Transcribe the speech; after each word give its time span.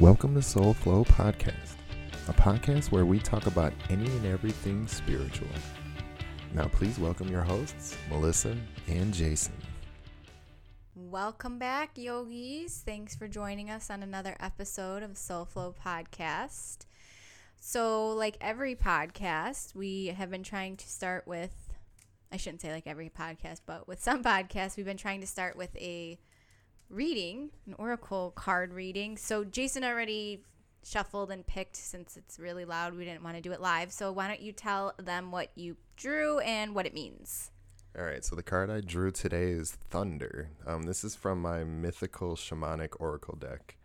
Welcome 0.00 0.34
to 0.36 0.40
Soul 0.40 0.72
Flow 0.72 1.04
Podcast, 1.04 1.74
a 2.26 2.32
podcast 2.32 2.90
where 2.90 3.04
we 3.04 3.18
talk 3.18 3.46
about 3.46 3.74
any 3.90 4.06
and 4.06 4.24
everything 4.24 4.88
spiritual. 4.88 5.46
Now, 6.54 6.68
please 6.68 6.98
welcome 6.98 7.28
your 7.28 7.42
hosts, 7.42 7.98
Melissa 8.08 8.56
and 8.88 9.12
Jason. 9.12 9.52
Welcome 10.94 11.58
back, 11.58 11.98
yogis. 11.98 12.78
Thanks 12.82 13.14
for 13.14 13.28
joining 13.28 13.68
us 13.68 13.90
on 13.90 14.02
another 14.02 14.38
episode 14.40 15.02
of 15.02 15.18
Soul 15.18 15.44
Flow 15.44 15.74
Podcast. 15.84 16.86
So, 17.60 18.08
like 18.12 18.38
every 18.40 18.74
podcast, 18.74 19.74
we 19.74 20.06
have 20.06 20.30
been 20.30 20.42
trying 20.42 20.78
to 20.78 20.88
start 20.88 21.26
with, 21.26 21.74
I 22.32 22.38
shouldn't 22.38 22.62
say 22.62 22.72
like 22.72 22.86
every 22.86 23.10
podcast, 23.10 23.60
but 23.66 23.86
with 23.86 24.02
some 24.02 24.24
podcasts, 24.24 24.78
we've 24.78 24.86
been 24.86 24.96
trying 24.96 25.20
to 25.20 25.26
start 25.26 25.58
with 25.58 25.76
a 25.76 26.18
reading, 26.90 27.50
an 27.66 27.74
oracle 27.78 28.32
card 28.34 28.72
reading. 28.72 29.16
So 29.16 29.44
Jason 29.44 29.84
already 29.84 30.42
shuffled 30.84 31.30
and 31.30 31.46
picked 31.46 31.76
since 31.76 32.16
it's 32.16 32.38
really 32.38 32.64
loud. 32.64 32.96
We 32.96 33.04
didn't 33.04 33.22
want 33.22 33.36
to 33.36 33.42
do 33.42 33.52
it 33.52 33.60
live. 33.60 33.92
So 33.92 34.12
why 34.12 34.28
don't 34.28 34.40
you 34.40 34.52
tell 34.52 34.94
them 34.98 35.30
what 35.30 35.50
you 35.54 35.76
drew 35.96 36.38
and 36.40 36.74
what 36.74 36.86
it 36.86 36.94
means? 36.94 37.50
All 37.98 38.04
right, 38.04 38.24
so 38.24 38.36
the 38.36 38.42
card 38.42 38.70
I 38.70 38.80
drew 38.80 39.10
today 39.10 39.50
is 39.50 39.72
Thunder. 39.72 40.50
Um, 40.66 40.84
this 40.84 41.02
is 41.02 41.16
from 41.16 41.42
my 41.42 41.64
mythical 41.64 42.36
shamanic 42.36 42.90
oracle 43.00 43.36
deck. 43.36 43.76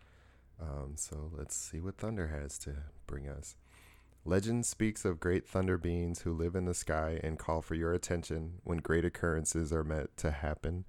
Um, 0.62 0.94
so 0.96 1.32
let's 1.36 1.56
see 1.56 1.80
what 1.80 1.98
Thunder 1.98 2.28
has 2.28 2.60
to 2.60 2.76
bring 3.08 3.28
us. 3.28 3.56
Legend 4.24 4.66
speaks 4.66 5.06
of 5.06 5.20
great 5.20 5.48
thunder 5.48 5.78
beings 5.78 6.22
who 6.22 6.34
live 6.34 6.56
in 6.56 6.66
the 6.66 6.74
sky 6.74 7.20
and 7.24 7.38
call 7.38 7.62
for 7.62 7.76
your 7.76 7.94
attention 7.94 8.54
when 8.64 8.80
great 8.80 9.06
occurrences 9.06 9.72
are 9.72 9.84
meant 9.84 10.18
to 10.18 10.32
happen 10.32 10.86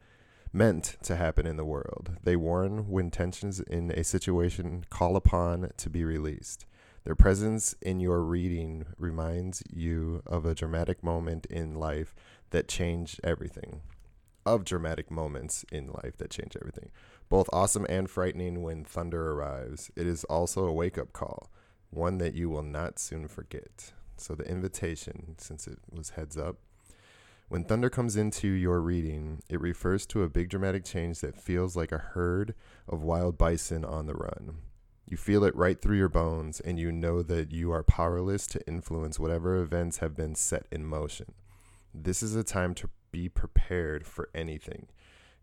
meant 0.52 0.96
to 1.02 1.16
happen 1.16 1.46
in 1.46 1.56
the 1.56 1.64
world. 1.64 2.16
They 2.23 2.36
warn 2.36 2.88
when 2.88 3.10
tensions 3.10 3.60
in 3.60 3.91
a 3.91 4.05
situation 4.05 4.84
call 4.91 5.16
upon 5.16 5.70
to 5.77 5.91
be 5.91 6.05
released. 6.05 6.66
Their 7.05 7.14
presence 7.14 7.75
in 7.80 8.00
your 8.00 8.20
reading 8.22 8.84
reminds 8.98 9.62
you 9.70 10.22
of 10.27 10.44
a 10.44 10.55
dramatic 10.56 11.05
moment 11.05 11.47
in 11.47 11.75
life 11.75 12.14
that 12.50 12.66
changed 12.66 13.20
everything. 13.22 13.83
Of 14.44 14.64
dramatic 14.64 15.11
moments 15.11 15.64
in 15.70 15.88
life 15.88 16.16
that 16.19 16.30
change 16.30 16.56
everything. 16.60 16.91
Both 17.28 17.48
awesome 17.53 17.86
and 17.88 18.10
frightening 18.10 18.62
when 18.62 18.84
thunder 18.84 19.33
arrives. 19.33 19.91
It 19.97 20.06
is 20.06 20.25
also 20.25 20.64
a 20.66 20.72
wake 20.72 20.98
up 20.98 21.12
call, 21.12 21.50
one 21.91 22.19
that 22.19 22.34
you 22.34 22.50
will 22.50 22.62
not 22.62 22.98
soon 22.98 23.28
forget. 23.28 23.92
So, 24.16 24.34
the 24.34 24.48
invitation, 24.48 25.34
since 25.38 25.66
it 25.66 25.78
was 25.91 26.10
heads 26.10 26.36
up, 26.36 26.56
when 27.48 27.64
thunder 27.64 27.89
comes 27.89 28.16
into 28.16 28.48
your 28.48 28.80
reading, 28.80 29.41
it 29.48 29.61
refers 29.61 30.05
to 30.06 30.22
a 30.22 30.28
big 30.28 30.48
dramatic 30.48 30.84
change 30.84 31.20
that 31.20 31.41
feels 31.41 31.77
like 31.77 31.92
a 31.92 31.98
herd 31.98 32.55
of 32.88 33.03
wild 33.03 33.38
bison 33.38 33.84
on 33.84 34.06
the 34.06 34.14
run. 34.14 34.56
You 35.08 35.16
feel 35.16 35.44
it 35.44 35.55
right 35.55 35.80
through 35.80 35.98
your 35.98 36.08
bones, 36.08 36.58
and 36.58 36.80
you 36.80 36.91
know 36.91 37.22
that 37.22 37.53
you 37.53 37.70
are 37.70 37.84
powerless 37.84 38.48
to 38.48 38.66
influence 38.66 39.20
whatever 39.20 39.56
events 39.62 39.98
have 39.98 40.16
been 40.16 40.34
set 40.34 40.66
in 40.72 40.84
motion. 40.84 41.34
This 41.94 42.20
is 42.20 42.34
a 42.34 42.42
time 42.42 42.75
to 42.75 42.91
be 43.12 43.28
prepared 43.28 44.05
for 44.05 44.28
anything. 44.34 44.88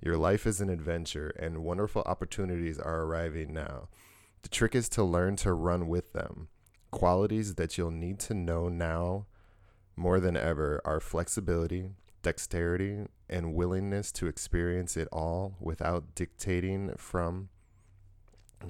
Your 0.02 0.18
life 0.18 0.46
is 0.46 0.60
an 0.60 0.70
adventure, 0.70 1.34
and 1.40 1.64
wonderful 1.64 2.04
opportunities 2.06 2.78
are 2.78 3.04
arriving 3.04 3.54
now. 3.54 3.88
The 4.42 4.50
trick 4.50 4.76
is 4.76 4.90
to 4.90 5.04
learn 5.06 5.38
to 5.38 5.54
run 5.54 5.88
with 5.88 6.12
them. 6.12 6.50
Qualities 6.92 7.56
that 7.56 7.78
you'll 7.78 7.92
need 7.92 8.20
to 8.20 8.34
know 8.34 8.68
now 8.68 9.28
more 9.96 10.20
than 10.20 10.36
ever 10.36 10.82
our 10.86 11.00
flexibility, 11.00 11.90
dexterity, 12.22 13.06
and 13.30 13.54
willingness 13.54 14.12
to 14.14 14.28
experience 14.28 14.98
it 14.98 15.08
all 15.12 15.56
without 15.60 16.16
dictating 16.16 16.94
from 16.98 17.50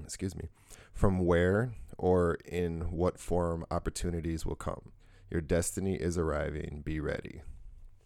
excuse 0.03 0.35
me, 0.35 0.49
from 0.93 1.19
where 1.19 1.73
or 1.97 2.37
in 2.45 2.91
what 2.91 3.19
form 3.19 3.65
opportunities 3.69 4.45
will 4.45 4.55
come. 4.55 4.91
Your 5.29 5.41
destiny 5.41 5.95
is 5.95 6.17
arriving. 6.17 6.81
Be 6.83 6.99
ready. 6.99 7.41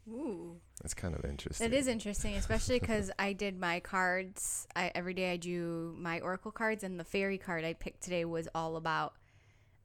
Ooh. 0.09 0.57
That's 0.81 0.93
kind 0.93 1.15
of 1.15 1.25
interesting. 1.25 1.65
It 1.65 1.73
is 1.73 1.87
interesting, 1.87 2.35
especially 2.35 2.79
because 2.79 3.11
I 3.17 3.33
did 3.33 3.59
my 3.59 3.79
cards. 3.79 4.67
I, 4.75 4.91
every 4.95 5.13
day 5.13 5.31
I 5.31 5.37
do 5.37 5.95
my 5.97 6.19
oracle 6.19 6.51
cards, 6.51 6.83
and 6.83 6.99
the 6.99 7.03
fairy 7.03 7.37
card 7.37 7.65
I 7.65 7.73
picked 7.73 8.01
today 8.01 8.23
was 8.23 8.47
all 8.53 8.77
about, 8.77 9.15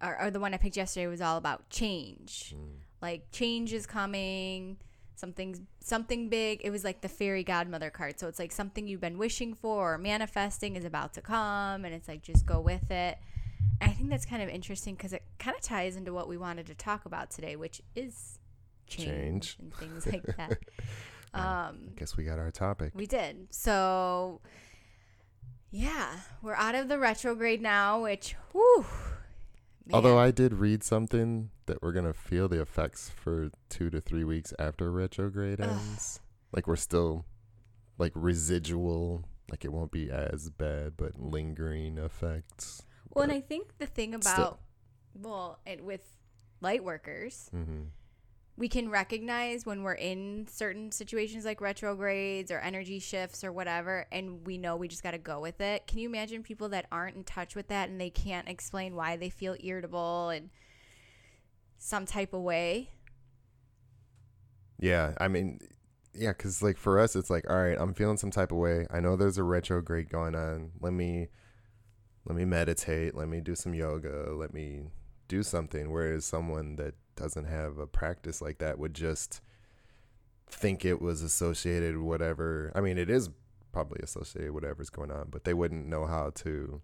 or, 0.02 0.20
or 0.20 0.30
the 0.30 0.38
one 0.38 0.54
I 0.54 0.58
picked 0.58 0.76
yesterday 0.76 1.06
was 1.06 1.20
all 1.20 1.38
about 1.38 1.70
change. 1.70 2.54
Mm 2.56 2.82
like 3.02 3.30
change 3.32 3.72
is 3.72 3.84
coming 3.86 4.78
something's 5.22 5.60
something 5.78 6.28
big. 6.28 6.60
It 6.64 6.70
was 6.70 6.82
like 6.82 7.00
the 7.00 7.08
fairy 7.08 7.44
godmother 7.44 7.90
card. 7.90 8.18
So 8.18 8.26
it's 8.26 8.40
like 8.40 8.50
something 8.50 8.88
you've 8.88 9.00
been 9.00 9.18
wishing 9.18 9.54
for 9.54 9.94
or 9.94 9.98
manifesting 9.98 10.74
is 10.74 10.84
about 10.84 11.14
to 11.14 11.20
come 11.20 11.84
and 11.84 11.94
it's 11.94 12.08
like 12.08 12.22
just 12.22 12.44
go 12.44 12.60
with 12.60 12.90
it. 12.90 13.18
And 13.80 13.90
i 13.90 13.94
think 13.94 14.10
that's 14.10 14.26
kind 14.26 14.42
of 14.42 14.48
interesting 14.48 14.94
because 14.94 15.12
it 15.12 15.22
kind 15.38 15.56
of 15.56 15.62
ties 15.62 15.96
into 15.96 16.12
what 16.12 16.28
we 16.28 16.36
wanted 16.36 16.66
to 16.66 16.74
talk 16.74 17.04
about 17.04 17.30
today 17.30 17.56
which 17.56 17.80
is 17.94 18.38
change, 18.86 19.08
change. 19.08 19.56
and 19.60 19.74
things 19.74 20.06
like 20.06 20.24
that. 20.36 20.58
Um 21.34 21.40
I 21.88 21.94
guess 21.96 22.14
we 22.14 22.24
got 22.24 22.38
our 22.38 22.50
topic. 22.50 22.92
We 22.94 23.06
did. 23.06 23.46
So 23.50 24.42
yeah 25.70 26.08
we're 26.42 26.54
out 26.54 26.74
of 26.74 26.88
the 26.88 26.98
retrograde 26.98 27.62
now 27.62 28.02
which 28.02 28.34
whew 28.52 28.84
Man. 29.86 29.94
Although 29.94 30.18
I 30.18 30.30
did 30.30 30.54
read 30.54 30.82
something 30.84 31.50
that 31.66 31.82
we're 31.82 31.92
gonna 31.92 32.12
feel 32.12 32.48
the 32.48 32.60
effects 32.60 33.10
for 33.10 33.50
two 33.68 33.90
to 33.90 34.00
three 34.00 34.24
weeks 34.24 34.52
after 34.58 34.90
retrograde 34.90 35.60
ends. 35.60 36.20
Ugh. 36.20 36.26
Like 36.54 36.66
we're 36.66 36.76
still 36.76 37.24
like 37.98 38.12
residual, 38.14 39.24
like 39.50 39.64
it 39.64 39.72
won't 39.72 39.90
be 39.90 40.10
as 40.10 40.50
bad, 40.50 40.96
but 40.96 41.18
lingering 41.18 41.98
effects. 41.98 42.82
Well, 43.10 43.24
and 43.24 43.32
I 43.32 43.40
think 43.40 43.78
the 43.78 43.86
thing 43.86 44.14
about 44.14 44.32
still. 44.34 44.60
well, 45.14 45.58
it 45.66 45.84
with 45.84 46.04
light 46.60 46.84
workers, 46.84 47.50
mm-hmm 47.54 47.82
we 48.56 48.68
can 48.68 48.90
recognize 48.90 49.64
when 49.64 49.82
we're 49.82 49.94
in 49.94 50.46
certain 50.48 50.92
situations 50.92 51.44
like 51.44 51.60
retrogrades 51.60 52.50
or 52.50 52.58
energy 52.58 52.98
shifts 52.98 53.42
or 53.42 53.50
whatever 53.50 54.06
and 54.12 54.46
we 54.46 54.58
know 54.58 54.76
we 54.76 54.88
just 54.88 55.02
got 55.02 55.12
to 55.12 55.18
go 55.18 55.40
with 55.40 55.60
it. 55.60 55.86
Can 55.86 55.98
you 55.98 56.08
imagine 56.08 56.42
people 56.42 56.68
that 56.70 56.86
aren't 56.92 57.16
in 57.16 57.24
touch 57.24 57.56
with 57.56 57.68
that 57.68 57.88
and 57.88 58.00
they 58.00 58.10
can't 58.10 58.48
explain 58.48 58.94
why 58.94 59.16
they 59.16 59.30
feel 59.30 59.56
irritable 59.60 60.28
and 60.28 60.50
some 61.78 62.04
type 62.04 62.32
of 62.34 62.42
way? 62.42 62.90
Yeah 64.78 65.14
i 65.18 65.28
mean 65.28 65.60
yeah 66.12 66.32
because 66.32 66.62
like 66.62 66.76
for 66.76 66.98
us 66.98 67.14
it's 67.14 67.30
like 67.30 67.48
all 67.48 67.62
right 67.62 67.78
i'm 67.80 67.94
feeling 67.94 68.18
some 68.18 68.30
type 68.30 68.52
of 68.52 68.58
way. 68.58 68.86
I 68.90 69.00
know 69.00 69.16
there's 69.16 69.38
a 69.38 69.44
retrograde 69.44 70.10
going 70.10 70.34
on. 70.34 70.72
Let 70.80 70.92
me 70.92 71.28
let 72.24 72.36
me 72.36 72.44
meditate. 72.44 73.14
Let 73.14 73.28
me 73.28 73.40
do 73.40 73.54
some 73.54 73.74
yoga. 73.74 74.32
Let 74.32 74.54
me 74.54 74.90
do 75.28 75.42
something. 75.42 75.90
Whereas 75.90 76.24
someone 76.24 76.76
that 76.76 76.94
doesn't 77.16 77.44
have 77.44 77.78
a 77.78 77.86
practice 77.86 78.40
like 78.40 78.58
that 78.58 78.78
would 78.78 78.94
just 78.94 79.40
think 80.48 80.84
it 80.84 81.00
was 81.00 81.22
associated 81.22 81.98
whatever. 81.98 82.72
I 82.74 82.80
mean, 82.80 82.98
it 82.98 83.10
is 83.10 83.30
probably 83.72 84.00
associated 84.02 84.52
whatever's 84.52 84.90
going 84.90 85.10
on, 85.10 85.28
but 85.30 85.44
they 85.44 85.54
wouldn't 85.54 85.86
know 85.86 86.06
how 86.06 86.30
to 86.36 86.80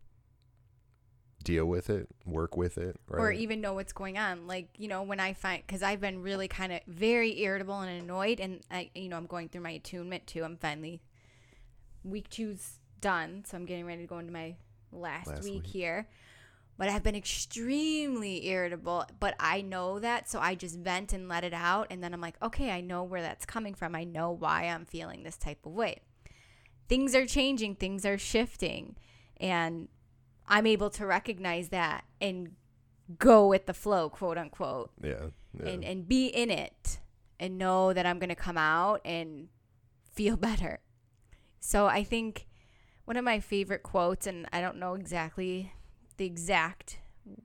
deal 1.45 1.67
with 1.67 1.89
it, 1.91 2.09
work 2.25 2.57
with 2.57 2.79
it, 2.79 2.97
right? 3.09 3.21
or 3.21 3.31
even 3.31 3.61
know 3.61 3.75
what's 3.75 3.93
going 3.93 4.19
on. 4.19 4.47
Like 4.47 4.69
you 4.77 4.89
know, 4.89 5.03
when 5.03 5.21
I 5.21 5.35
find 5.35 5.63
because 5.67 5.83
I've 5.83 6.01
been 6.01 6.23
really 6.23 6.49
kind 6.49 6.73
of 6.73 6.81
very 6.87 7.41
irritable 7.41 7.81
and 7.81 8.03
annoyed, 8.03 8.41
and 8.41 8.61
I 8.71 8.91
you 8.95 9.09
know 9.09 9.17
I'm 9.17 9.27
going 9.27 9.49
through 9.49 9.63
my 9.63 9.71
attunement 9.71 10.27
too. 10.27 10.45
I'm 10.45 10.57
finally 10.57 11.01
week 12.03 12.31
two's 12.31 12.79
done, 13.01 13.45
so 13.47 13.57
I'm 13.57 13.67
getting 13.67 13.87
ready 13.87 14.03
to 14.03 14.09
go 14.09 14.19
into 14.19 14.33
my 14.33 14.57
last, 14.93 15.29
last 15.29 15.45
week, 15.45 15.55
week 15.55 15.67
here 15.67 16.09
but 16.79 16.89
I've 16.89 17.03
been 17.03 17.17
extremely 17.17 18.47
irritable. 18.47 19.05
But 19.19 19.35
I 19.41 19.63
know 19.63 19.99
that, 19.99 20.31
so 20.31 20.39
I 20.39 20.55
just 20.55 20.79
vent 20.79 21.13
and 21.13 21.29
let 21.29 21.43
it 21.43 21.53
out. 21.53 21.89
And 21.91 22.03
then 22.03 22.15
I'm 22.15 22.21
like, 22.21 22.37
okay, 22.41 22.71
I 22.71 22.81
know 22.81 23.03
where 23.03 23.21
that's 23.21 23.45
coming 23.45 23.75
from. 23.75 23.97
I 23.97 24.05
know 24.05 24.31
why 24.31 24.63
I'm 24.63 24.87
feeling 24.87 25.25
this 25.25 25.37
type 25.37 25.67
of 25.67 25.73
way. 25.73 25.99
Things 26.89 27.17
are 27.17 27.27
changing, 27.27 27.75
things 27.75 28.07
are 28.07 28.17
shifting. 28.17 28.95
And 29.39 29.89
I'm 30.47 30.67
able 30.67 30.89
to 30.91 31.05
recognize 31.05 31.71
that 31.71 32.05
and 32.21 32.53
go 33.19 33.49
with 33.49 33.67
the 33.67 33.75
flow, 33.75 34.09
quote 34.09 34.39
unquote. 34.39 34.93
Yeah. 35.03 35.27
yeah. 35.61 35.71
And, 35.71 35.85
and 35.85 36.09
be 36.09 36.29
in 36.29 36.51
it 36.51 37.01
and 37.41 37.59
know 37.59 37.93
that 37.93 38.07
I'm 38.07 38.21
going 38.21 38.29
to 38.29 38.37
come 38.37 38.57
out 38.57 39.01
and 39.05 39.49
feel 40.13 40.37
better. 40.39 40.79
So 41.59 41.87
I 41.87 42.05
think 42.05 42.47
one 43.05 43.17
of 43.17 43.25
my 43.25 43.41
favorite 43.41 43.83
quotes, 43.83 44.29
and 44.29 44.47
I 44.53 44.61
don't 44.61 44.77
know 44.77 44.95
exactly 44.95 45.73
the 46.19 46.27
exact 46.27 46.99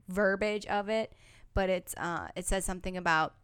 verbiage 0.08 0.66
of 0.66 0.88
it, 0.88 1.12
but 1.54 1.70
it's 1.70 1.94
uh, 1.96 2.28
it 2.36 2.46
says 2.46 2.64
something 2.64 2.96
about 2.96 3.34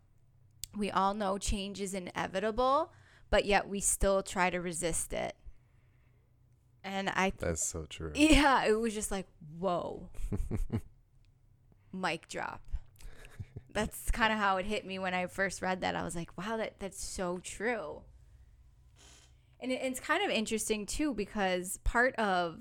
we 0.77 0.91
all 0.91 1.15
know 1.15 1.39
change 1.39 1.81
is 1.81 1.95
inevitable, 1.95 2.93
but 3.31 3.45
yet 3.45 3.69
we 3.69 3.81
still 3.81 4.23
try 4.23 4.51
to 4.51 4.61
resist 4.61 5.13
it. 5.13 5.35
And 6.83 7.11
I 7.11 7.33
That's 7.39 7.69
so 7.69 7.87
true. 7.89 8.13
Yeah, 8.15 8.65
it 8.65 8.79
was 8.79 8.95
just 8.95 9.11
like, 9.11 9.27
whoa. 9.59 10.09
Mic 11.93 12.29
drop. 12.29 12.63
That's 13.73 14.11
kind 14.11 14.33
of 14.33 14.39
how 14.39 14.57
it 14.57 14.67
hit 14.67 14.87
me 14.87 14.99
when 14.99 15.15
I 15.15 15.27
first 15.27 15.63
read 15.63 15.83
that. 15.83 15.95
I 15.95 16.03
was 16.03 16.17
like, 16.17 16.37
wow, 16.37 16.57
that 16.57 16.79
that's 16.79 17.03
so 17.05 17.39
true. 17.43 18.03
And 19.61 19.71
it, 19.71 19.81
it's 19.83 20.01
kind 20.01 20.25
of 20.25 20.31
interesting 20.31 20.87
too 20.87 21.15
because 21.15 21.79
part 21.85 22.15
of 22.17 22.59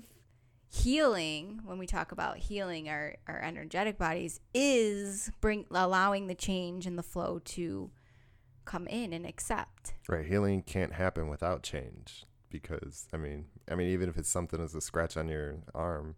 healing 0.72 1.60
when 1.64 1.78
we 1.78 1.86
talk 1.86 2.12
about 2.12 2.36
healing 2.38 2.88
our, 2.88 3.16
our 3.26 3.40
energetic 3.40 3.98
bodies 3.98 4.38
is 4.54 5.30
bring 5.40 5.66
allowing 5.72 6.28
the 6.28 6.34
change 6.34 6.86
and 6.86 6.96
the 6.96 7.02
flow 7.02 7.40
to 7.44 7.90
come 8.64 8.86
in 8.86 9.12
and 9.12 9.26
accept 9.26 9.94
Right. 10.08 10.24
Healing 10.24 10.62
can't 10.62 10.92
happen 10.92 11.28
without 11.28 11.62
change 11.64 12.24
because 12.50 13.08
I 13.12 13.16
mean, 13.16 13.46
I 13.70 13.74
mean, 13.74 13.88
even 13.88 14.08
if 14.08 14.16
it's 14.16 14.28
something 14.28 14.60
as 14.62 14.74
a 14.74 14.80
scratch 14.80 15.16
on 15.16 15.28
your 15.28 15.56
arm, 15.74 16.14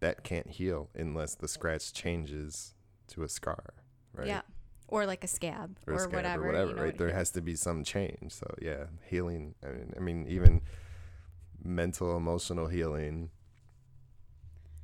that 0.00 0.24
can't 0.24 0.48
heal 0.50 0.90
unless 0.94 1.34
the 1.36 1.46
scratch 1.48 1.92
changes 1.92 2.74
to 3.08 3.22
a 3.22 3.28
scar, 3.28 3.74
right? 4.12 4.26
yeah 4.26 4.42
or 4.88 5.06
like 5.06 5.24
a 5.24 5.28
scab 5.28 5.78
Or, 5.86 5.94
or, 5.94 5.96
a 5.96 6.00
scab 6.00 6.12
whatever 6.14 6.42
or 6.44 6.46
whatever, 6.48 6.70
you 6.70 6.76
know 6.76 6.82
right? 6.82 6.92
what- 6.92 6.98
There 6.98 7.12
has 7.12 7.30
to 7.32 7.40
be 7.40 7.54
some 7.56 7.84
change. 7.84 8.32
So 8.32 8.52
yeah, 8.60 8.84
healing. 9.08 9.54
I 9.64 9.68
mean, 9.68 9.92
I 9.96 10.00
mean, 10.00 10.26
even 10.28 10.60
mental, 11.62 12.16
emotional 12.16 12.66
healing. 12.66 13.30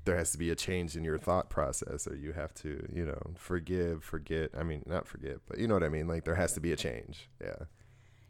There 0.05 0.17
has 0.17 0.33
to 0.33 0.39
be 0.39 0.51
a 0.51 0.57
change 0.57 0.97
in 0.97 1.05
your 1.05 1.19
thought 1.19 1.51
process, 1.51 2.07
or 2.07 2.17
you 2.17 2.33
have 2.33 2.55
to, 2.55 2.87
you 2.93 3.05
know, 3.05 3.21
forgive, 3.37 4.03
forget. 4.03 4.51
I 4.57 4.63
mean, 4.63 4.83
not 4.87 5.07
forget, 5.07 5.39
but 5.47 5.59
you 5.59 5.69
know 5.69 5.75
what 5.75 5.85
I 5.85 5.89
mean. 5.89 6.09
Like 6.09 6.25
there 6.25 6.37
has 6.37 6.55
to 6.55 6.61
be 6.61 6.73
a 6.73 6.77
change. 6.77 7.29
Yeah. 7.41 7.65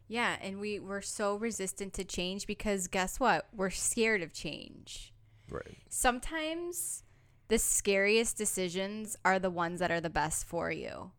Yeah, 0.09 0.37
and 0.43 0.59
we 0.59 0.81
we're 0.81 1.03
so 1.03 1.37
resistant 1.37 1.93
to 1.95 2.05
change 2.05 2.49
because 2.49 2.89
guess 2.89 3.21
what? 3.21 3.47
We're 3.55 3.71
scared 3.71 4.23
of 4.23 4.33
change. 4.33 5.13
Right. 5.49 5.77
Sometimes 5.89 7.05
the 7.47 7.59
scariest 7.59 8.37
decisions 8.37 9.17
are 9.25 9.39
the 9.39 9.51
ones 9.51 9.79
that 9.79 9.93
are 9.93 10.01
the 10.01 10.11
best 10.11 10.47
for 10.47 10.71
you. 10.73 11.13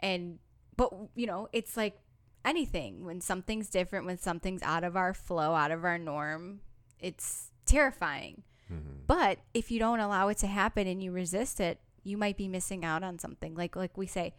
And 0.00 0.40
but 0.76 0.92
you 1.14 1.26
know, 1.26 1.48
it's 1.52 1.76
like 1.76 1.98
anything 2.44 3.04
when 3.04 3.20
something's 3.20 3.70
different, 3.70 4.06
when 4.06 4.18
something's 4.18 4.62
out 4.62 4.82
of 4.82 4.96
our 4.96 5.14
flow, 5.14 5.54
out 5.54 5.70
of 5.70 5.84
our 5.84 5.98
norm, 5.98 6.60
it's 6.98 7.50
terrifying. 7.64 8.42
Hmm 8.72 9.04
But 9.06 9.38
if 9.54 9.70
you 9.70 9.78
don't 9.78 10.00
allow 10.00 10.28
it 10.28 10.38
to 10.38 10.46
happen 10.46 10.86
and 10.86 11.02
you 11.02 11.12
resist 11.12 11.60
it, 11.60 11.78
you 12.04 12.16
might 12.16 12.36
be 12.36 12.48
missing 12.48 12.84
out 12.84 13.02
on 13.02 13.18
something. 13.18 13.54
Like 13.54 13.76
like 13.76 13.96
we 13.96 14.06
say, 14.06 14.34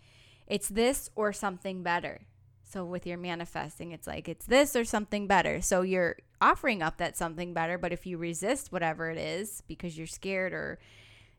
it's 0.48 0.70
this 0.70 1.10
or 1.16 1.32
something 1.34 1.84
better. 1.84 2.22
So 2.64 2.84
with 2.86 3.06
your 3.06 3.18
manifesting, 3.18 3.92
it's 3.92 4.08
like 4.08 4.28
it's 4.28 4.46
this 4.48 4.76
or 4.76 4.84
something 4.86 5.28
better. 5.28 5.62
So 5.62 5.82
you're 5.84 6.18
offering 6.42 6.82
up 6.82 6.98
that 6.98 7.16
something 7.16 7.54
better, 7.54 7.78
but 7.78 7.94
if 7.94 8.06
you 8.06 8.18
resist 8.18 8.72
whatever 8.72 9.10
it 9.12 9.18
is 9.18 9.62
because 9.68 9.98
you're 9.98 10.08
scared 10.08 10.54
or 10.54 10.80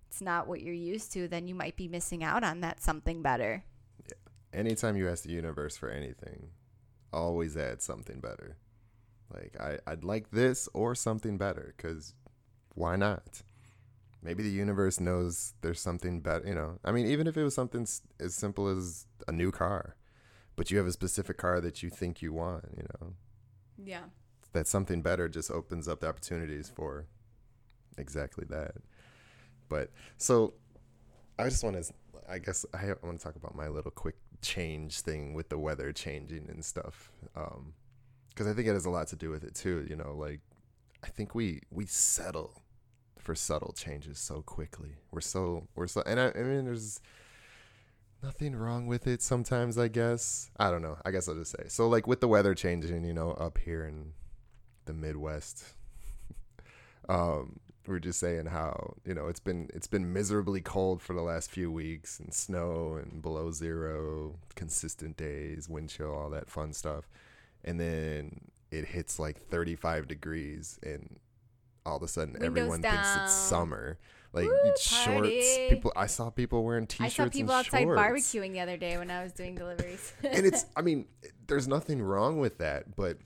it's 0.09 0.21
not 0.21 0.47
what 0.47 0.61
you're 0.63 0.73
used 0.75 1.13
to, 1.15 1.27
then 1.29 1.49
you 1.49 1.55
might 1.55 1.77
be 1.77 1.89
missing 1.89 2.23
out 2.23 2.45
on 2.45 2.61
that 2.61 2.81
something 2.81 3.21
better. 3.23 3.65
Yeah. 4.09 4.15
anytime 4.61 4.97
you 4.97 5.09
ask 5.09 5.25
the 5.25 5.33
universe 5.33 5.77
for 5.77 5.91
anything, 5.91 6.51
always 7.13 7.57
add 7.57 7.83
something 7.83 8.21
better. 8.21 8.57
Like 9.33 9.57
I, 9.61 9.79
I'd 9.91 10.05
like 10.05 10.31
this 10.31 10.69
or 10.73 10.95
something 10.95 11.37
better, 11.37 11.75
because 11.77 12.15
why 12.75 12.97
not? 12.97 13.43
Maybe 14.23 14.43
the 14.43 14.51
universe 14.51 15.01
knows 15.01 15.53
there's 15.61 15.81
something 15.81 16.21
better. 16.21 16.47
You 16.47 16.55
know, 16.55 16.79
I 16.85 16.93
mean, 16.93 17.07
even 17.07 17.27
if 17.27 17.37
it 17.37 17.45
was 17.45 17.55
something 17.55 17.87
as 18.21 18.35
simple 18.35 18.69
as 18.69 19.07
a 19.29 19.33
new 19.33 19.51
car, 19.51 19.97
but 20.57 20.71
you 20.71 20.79
have 20.79 20.87
a 20.87 20.93
specific 20.93 21.37
car 21.37 21.61
that 21.61 21.83
you 21.83 21.91
think 21.91 22.23
you 22.23 22.33
want. 22.33 22.65
You 22.77 22.85
know, 23.01 23.15
Yeah. 23.77 24.05
that 24.53 24.67
something 24.67 25.03
better 25.03 25.29
just 25.29 25.51
opens 25.51 25.89
up 25.89 26.01
the 26.01 26.09
opportunities 26.09 26.69
for 26.71 27.07
exactly 27.99 28.47
that. 28.49 28.77
But 29.69 29.91
so 30.17 30.55
I 31.39 31.45
just 31.49 31.63
want 31.65 31.83
to, 31.83 31.93
I 32.29 32.39
guess 32.39 32.65
I 32.73 32.95
want 33.03 33.19
to 33.19 33.25
talk 33.25 33.37
about 33.37 33.55
my 33.55 33.69
little 33.69 33.91
quick 33.91 34.17
change 34.41 35.01
thing 35.01 35.35
with 35.35 35.49
the 35.49 35.59
weather 35.59 35.93
changing 35.93 36.49
and 36.49 36.65
stuff. 36.65 37.11
Um, 37.37 37.75
cause 38.35 38.47
I 38.47 38.53
think 38.53 38.69
it 38.69 38.73
has 38.73 38.85
a 38.87 38.91
lot 38.91 39.09
to 39.09 39.17
do 39.17 39.31
with 39.31 39.45
it 39.45 39.55
too. 39.55 39.87
You 39.89 39.97
know, 39.97 40.15
like 40.17 40.41
I 41.03 41.09
think 41.09 41.35
we, 41.35 41.61
we 41.71 41.85
settle 41.87 42.63
for 43.25 43.35
subtle 43.35 43.73
changes 43.73 44.19
so 44.19 44.43
quickly. 44.43 44.97
We're 45.11 45.21
so, 45.21 45.67
we're 45.75 45.87
so, 45.87 46.03
and 46.07 46.21
I, 46.21 46.33
I 46.35 46.43
mean, 46.43 46.65
there's, 46.65 47.01
nothing 48.23 48.57
wrong 48.57 48.87
with 48.87 49.07
it 49.07 49.21
sometimes 49.21 49.77
i 49.77 49.87
guess. 49.87 50.51
I 50.57 50.71
don't 50.71 50.81
know. 50.81 50.97
I 51.05 51.11
guess 51.11 51.29
i'll 51.29 51.35
just 51.35 51.51
say. 51.51 51.65
So 51.69 51.89
like 51.89 52.07
with 52.07 52.21
the 52.21 52.29
weather 52.29 52.55
changing 52.55 53.05
you 53.05 53.13
know 53.13 53.33
up 53.33 53.59
here 53.59 53.85
in 53.85 54.13
the 54.87 54.95
midwest 54.95 55.65
um 57.11 57.61
we're 57.87 57.99
just 57.99 58.19
saying 58.19 58.47
how 58.47 58.95
you 59.05 59.15
know 59.15 59.29
it's 59.29 59.41
been 59.41 59.69
it's 59.75 59.87
been 59.87 60.11
miserably 60.13 60.63
cold 60.63 61.03
for 61.03 61.13
the 61.13 61.21
last 61.21 61.51
few 61.51 61.71
weeks 61.71 62.19
and 62.19 62.33
snow 62.33 62.99
and 63.01 63.21
below 63.21 63.51
zero 63.51 64.37
consistent 64.55 65.17
days 65.19 65.69
wind 65.69 65.91
chill 65.91 66.13
all 66.13 66.31
that 66.31 66.49
fun 66.49 66.73
stuff. 66.73 67.09
And 67.63 67.79
then 67.81 68.41
it 68.71 68.87
hits 68.87 69.19
like 69.19 69.39
35 69.39 70.09
degrees 70.09 70.79
and 70.83 71.19
all 71.87 71.97
of 71.97 72.03
a 72.03 72.09
sudden 72.09 72.33
Windows 72.35 72.47
everyone 72.47 72.83
thinks 72.83 73.17
it's 73.17 73.33
summer. 73.33 73.99
Like 74.33 74.47
Woo, 74.47 74.73
shorts. 74.81 75.05
party. 75.05 75.67
people 75.69 75.93
i 75.95 76.07
saw 76.07 76.29
people 76.29 76.65
wearing 76.65 76.89
t-shirts. 76.89 77.21
I 77.21 77.25
saw 77.25 77.31
people 77.31 77.55
outside 77.55 77.83
shorts. 77.83 78.01
barbecuing 78.01 78.53
the 78.53 78.61
other 78.61 78.77
day 78.77 78.99
when 78.99 79.11
I 79.11 79.23
was 79.23 79.33
doing 79.33 79.55
deliveries. 79.55 80.13
and 80.25 80.45
it's 80.45 80.67
i 80.77 80.83
mean 80.83 81.07
there's 81.47 81.69
nothing 81.69 82.03
wrong 82.03 82.39
with 82.39 82.59
that 82.59 82.97
but 82.97 83.19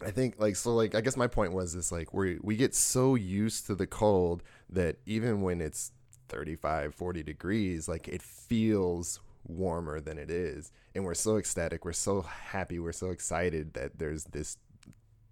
i 0.00 0.10
think 0.10 0.36
like 0.38 0.56
so 0.56 0.74
like 0.74 0.94
i 0.94 1.02
guess 1.02 1.16
my 1.16 1.26
point 1.26 1.52
was 1.52 1.74
this 1.74 1.92
like 1.92 2.14
we 2.14 2.38
we 2.42 2.56
get 2.56 2.74
so 2.74 3.16
used 3.16 3.66
to 3.66 3.74
the 3.74 3.86
cold 3.86 4.42
that 4.70 4.96
even 5.04 5.42
when 5.42 5.60
it's 5.60 5.92
35 6.28 6.94
40 6.94 7.22
degrees 7.22 7.86
like 7.86 8.08
it 8.08 8.22
feels 8.22 9.20
warmer 9.46 10.00
than 10.00 10.18
it 10.18 10.30
is. 10.30 10.72
And 10.94 11.04
we're 11.04 11.14
so 11.14 11.36
ecstatic. 11.36 11.84
We're 11.84 11.92
so 11.92 12.22
happy. 12.22 12.78
We're 12.78 12.92
so 12.92 13.10
excited 13.10 13.74
that 13.74 13.98
there's 13.98 14.24
this 14.24 14.56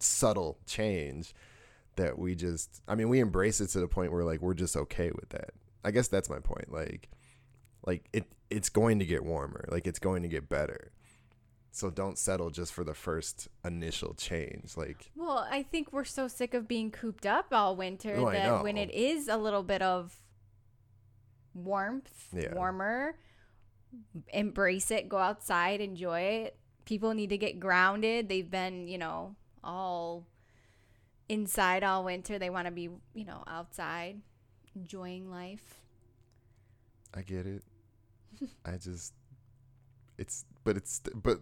subtle 0.01 0.59
change 0.67 1.35
that 1.99 2.19
we 2.19 2.35
just 2.35 2.81
i 2.89 2.95
mean 2.95 3.09
we 3.09 3.21
embrace 3.21 3.61
it 3.61 3.69
to 3.69 3.79
the 3.79 3.87
point 3.87 4.11
where 4.11 4.25
like 4.25 4.41
we're 4.41 4.55
just 4.55 4.77
okay 4.77 5.11
with 5.13 5.29
that 5.29 5.51
i 5.85 5.91
guess 5.91 6.09
that's 6.09 6.29
my 6.31 6.39
point 6.41 6.73
like 6.73 7.09
like 7.87 8.09
it 8.13 8.25
it's 8.51 8.69
going 8.71 8.99
to 8.99 9.05
get 9.05 9.23
warmer 9.25 9.65
like 9.71 9.87
it's 9.87 9.99
going 9.99 10.23
to 10.23 10.29
get 10.29 10.49
better 10.49 10.91
so 11.71 11.91
don't 11.91 12.19
settle 12.19 12.51
just 12.51 12.73
for 12.73 12.83
the 12.83 12.95
first 12.95 13.47
initial 13.65 14.15
change 14.15 14.77
like 14.77 15.11
Well, 15.15 15.47
I 15.51 15.63
think 15.63 15.93
we're 15.93 16.05
so 16.05 16.27
sick 16.27 16.55
of 16.55 16.67
being 16.67 16.91
cooped 16.91 17.27
up 17.27 17.47
all 17.53 17.77
winter 17.77 18.15
Oh, 18.17 18.31
that 18.33 18.63
when 18.65 18.77
it 18.79 18.91
is 18.91 19.29
a 19.29 19.37
little 19.37 19.63
bit 19.63 19.83
of 19.83 20.19
warmth, 21.55 22.29
Yeah. 22.33 22.55
warmer, 22.55 23.17
embrace 24.33 24.91
it, 24.91 25.09
go 25.09 25.19
outside, 25.19 25.81
enjoy 25.81 26.21
it. 26.21 26.57
People 26.85 27.15
need 27.15 27.31
to 27.31 27.39
get 27.39 27.61
grounded. 27.61 28.29
They've 28.29 28.51
been, 28.51 28.89
you 28.89 28.99
know, 28.99 29.37
all 29.63 30.27
inside 31.29 31.83
all 31.85 32.05
winter. 32.05 32.39
They 32.39 32.51
want 32.51 32.67
to 32.67 32.71
be, 32.73 32.91
you 33.15 33.25
know, 33.25 33.43
outside, 33.47 34.21
enjoying 34.75 35.31
life. 35.31 35.81
i 37.15 37.23
get 37.23 37.47
it 37.47 37.63
i 38.65 38.73
just 38.77 39.13
it's 40.19 40.45
but 40.63 40.77
it's 40.77 41.01
but 41.15 41.39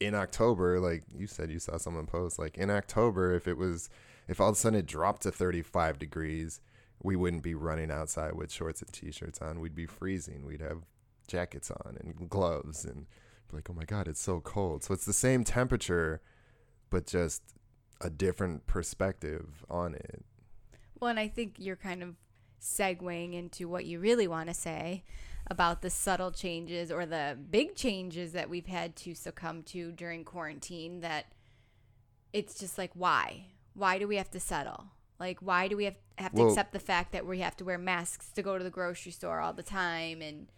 in 0.00 0.14
october 0.14 0.78
like 0.80 1.04
you 1.16 1.26
said 1.26 1.50
you 1.50 1.58
saw 1.58 1.78
someone 1.78 2.04
post 2.04 2.38
like 2.38 2.58
in 2.58 2.68
october 2.68 3.32
if 3.34 3.46
it 3.48 3.56
was 3.56 3.88
if 4.28 4.40
all 4.40 4.50
of 4.50 4.56
a 4.56 4.58
sudden 4.58 4.78
it 4.78 4.86
dropped 4.86 5.22
to 5.22 5.30
35 5.30 5.98
degrees 5.98 6.60
we 7.02 7.16
wouldn't 7.16 7.42
be 7.42 7.54
running 7.54 7.90
outside 7.90 8.34
with 8.34 8.50
shorts 8.52 8.82
and 8.82 8.92
t-shirts 8.92 9.40
on 9.40 9.60
we'd 9.60 9.74
be 9.74 9.86
freezing 9.86 10.44
we'd 10.44 10.60
have 10.60 10.82
jackets 11.28 11.70
on 11.70 11.96
and 12.00 12.28
gloves 12.28 12.84
and 12.84 13.06
like 13.52 13.70
oh 13.70 13.74
my 13.74 13.84
god 13.84 14.08
it's 14.08 14.20
so 14.20 14.40
cold 14.40 14.82
so 14.84 14.92
it's 14.92 15.06
the 15.06 15.12
same 15.12 15.44
temperature 15.44 16.20
but 16.90 17.06
just 17.06 17.42
a 18.00 18.10
different 18.10 18.66
perspective 18.66 19.64
on 19.70 19.94
it. 19.94 20.24
Well, 21.00 21.10
and 21.10 21.18
I 21.20 21.28
think 21.28 21.54
you're 21.58 21.76
kind 21.76 22.02
of 22.02 22.16
segueing 22.60 23.34
into 23.34 23.68
what 23.68 23.84
you 23.84 23.98
really 24.00 24.26
want 24.26 24.48
to 24.48 24.54
say 24.54 25.04
about 25.48 25.82
the 25.82 25.90
subtle 25.90 26.32
changes 26.32 26.90
or 26.90 27.06
the 27.06 27.38
big 27.50 27.76
changes 27.76 28.32
that 28.32 28.50
we've 28.50 28.66
had 28.66 28.96
to 28.96 29.14
succumb 29.14 29.62
to 29.62 29.92
during 29.92 30.24
quarantine 30.24 31.00
that 31.00 31.26
it's 32.32 32.58
just 32.58 32.76
like 32.78 32.90
why? 32.94 33.46
Why 33.74 33.98
do 33.98 34.08
we 34.08 34.16
have 34.16 34.30
to 34.32 34.40
settle? 34.40 34.86
Like 35.20 35.38
why 35.40 35.68
do 35.68 35.76
we 35.76 35.84
have, 35.84 35.94
have 36.18 36.32
to 36.32 36.38
Well- 36.42 36.48
accept 36.48 36.72
the 36.72 36.80
fact 36.80 37.12
that 37.12 37.26
we 37.26 37.38
have 37.40 37.56
to 37.58 37.64
wear 37.64 37.78
masks 37.78 38.30
to 38.32 38.42
go 38.42 38.58
to 38.58 38.64
the 38.64 38.70
grocery 38.70 39.12
store 39.12 39.40
all 39.40 39.52
the 39.52 39.62
time 39.62 40.20
and 40.22 40.48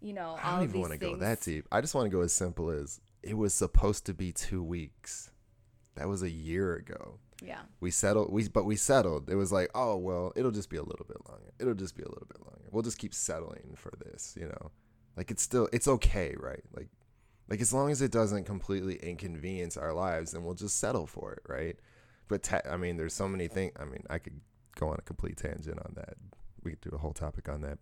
you 0.00 0.12
know 0.12 0.36
i 0.42 0.56
don't 0.56 0.64
even 0.68 0.80
want 0.80 0.92
to 0.92 0.98
go 0.98 1.14
that 1.16 1.40
deep. 1.42 1.64
I 1.70 1.80
just 1.80 1.94
want 1.94 2.06
to 2.06 2.10
go 2.10 2.22
as 2.22 2.32
simple 2.32 2.70
as 2.70 3.00
it 3.22 3.36
was 3.36 3.54
supposed 3.54 4.04
to 4.06 4.14
be 4.14 4.32
two 4.32 4.62
weeks 4.62 5.30
that 5.94 6.08
was 6.08 6.22
a 6.22 6.30
year 6.30 6.74
ago. 6.74 7.18
Yeah. 7.42 7.62
We 7.80 7.90
settled 7.90 8.32
we 8.32 8.48
but 8.48 8.64
we 8.64 8.76
settled. 8.76 9.28
It 9.28 9.34
was 9.34 9.52
like 9.52 9.70
oh 9.74 9.96
well 9.96 10.32
it'll 10.36 10.50
just 10.50 10.70
be 10.70 10.76
a 10.76 10.82
little 10.82 11.06
bit 11.06 11.18
longer. 11.28 11.52
It'll 11.58 11.74
just 11.74 11.96
be 11.96 12.02
a 12.02 12.08
little 12.08 12.26
bit 12.26 12.40
longer. 12.40 12.68
We'll 12.70 12.82
just 12.82 12.98
keep 12.98 13.14
settling 13.14 13.74
for 13.76 13.92
this 14.04 14.36
you 14.38 14.46
know? 14.46 14.70
Like 15.16 15.30
it's 15.30 15.42
still 15.42 15.68
it's 15.72 15.88
okay 15.88 16.34
right? 16.38 16.62
Like 16.74 16.88
like 17.48 17.60
as 17.60 17.72
long 17.72 17.90
as 17.90 18.00
it 18.00 18.12
doesn't 18.12 18.44
completely 18.44 18.96
inconvenience 18.96 19.76
our 19.76 19.92
lives 19.92 20.32
then 20.32 20.44
we'll 20.44 20.54
just 20.54 20.78
settle 20.78 21.06
for 21.06 21.32
it 21.32 21.42
right? 21.48 21.76
But 22.28 22.42
ta- 22.44 22.62
i 22.70 22.76
mean 22.76 22.96
there's 22.96 23.12
so 23.14 23.28
many 23.28 23.48
things 23.48 23.72
i 23.78 23.84
mean 23.84 24.04
i 24.08 24.18
could 24.18 24.40
go 24.76 24.88
on 24.88 24.96
a 24.98 25.02
complete 25.02 25.36
tangent 25.36 25.78
on 25.78 25.92
that. 25.96 26.14
We 26.62 26.70
could 26.70 26.80
do 26.80 26.90
a 26.94 26.98
whole 26.98 27.12
topic 27.12 27.48
on 27.48 27.60
that. 27.62 27.78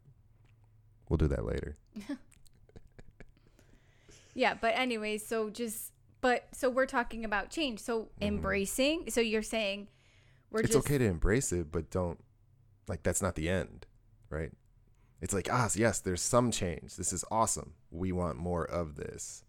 We'll 1.09 1.19
do 1.19 1.29
that 1.29 1.45
later. 1.45 1.77
Yeah, 4.35 4.55
but 4.55 4.75
anyways, 4.77 5.27
so 5.27 5.51
just 5.51 5.93
but 6.21 6.49
so 6.53 6.69
we're 6.71 6.87
talking 6.87 7.25
about 7.25 7.51
change. 7.51 7.81
So 7.81 8.03
Mhm. 8.05 8.09
embracing. 8.23 9.11
So 9.11 9.21
you're 9.21 9.43
saying 9.43 9.89
We're 10.51 10.63
just 10.63 10.75
it's 10.75 10.75
just 10.77 10.87
okay 10.87 10.99
to 10.99 11.05
embrace 11.05 11.53
it, 11.53 11.71
but 11.73 11.91
don't 11.91 12.23
like 12.89 13.03
that's 13.03 13.23
not 13.23 13.35
the 13.37 13.49
end, 13.49 13.87
right? 14.31 14.53
It's 15.21 15.33
like 15.35 15.49
ah 15.53 15.69
yes, 15.75 16.01
there's 16.01 16.23
some 16.23 16.51
change. 16.51 16.97
This 16.97 17.13
is 17.13 17.25
awesome. 17.31 17.75
We 17.91 18.11
want 18.13 18.37
more 18.39 18.65
of 18.65 18.97
this. 18.97 19.45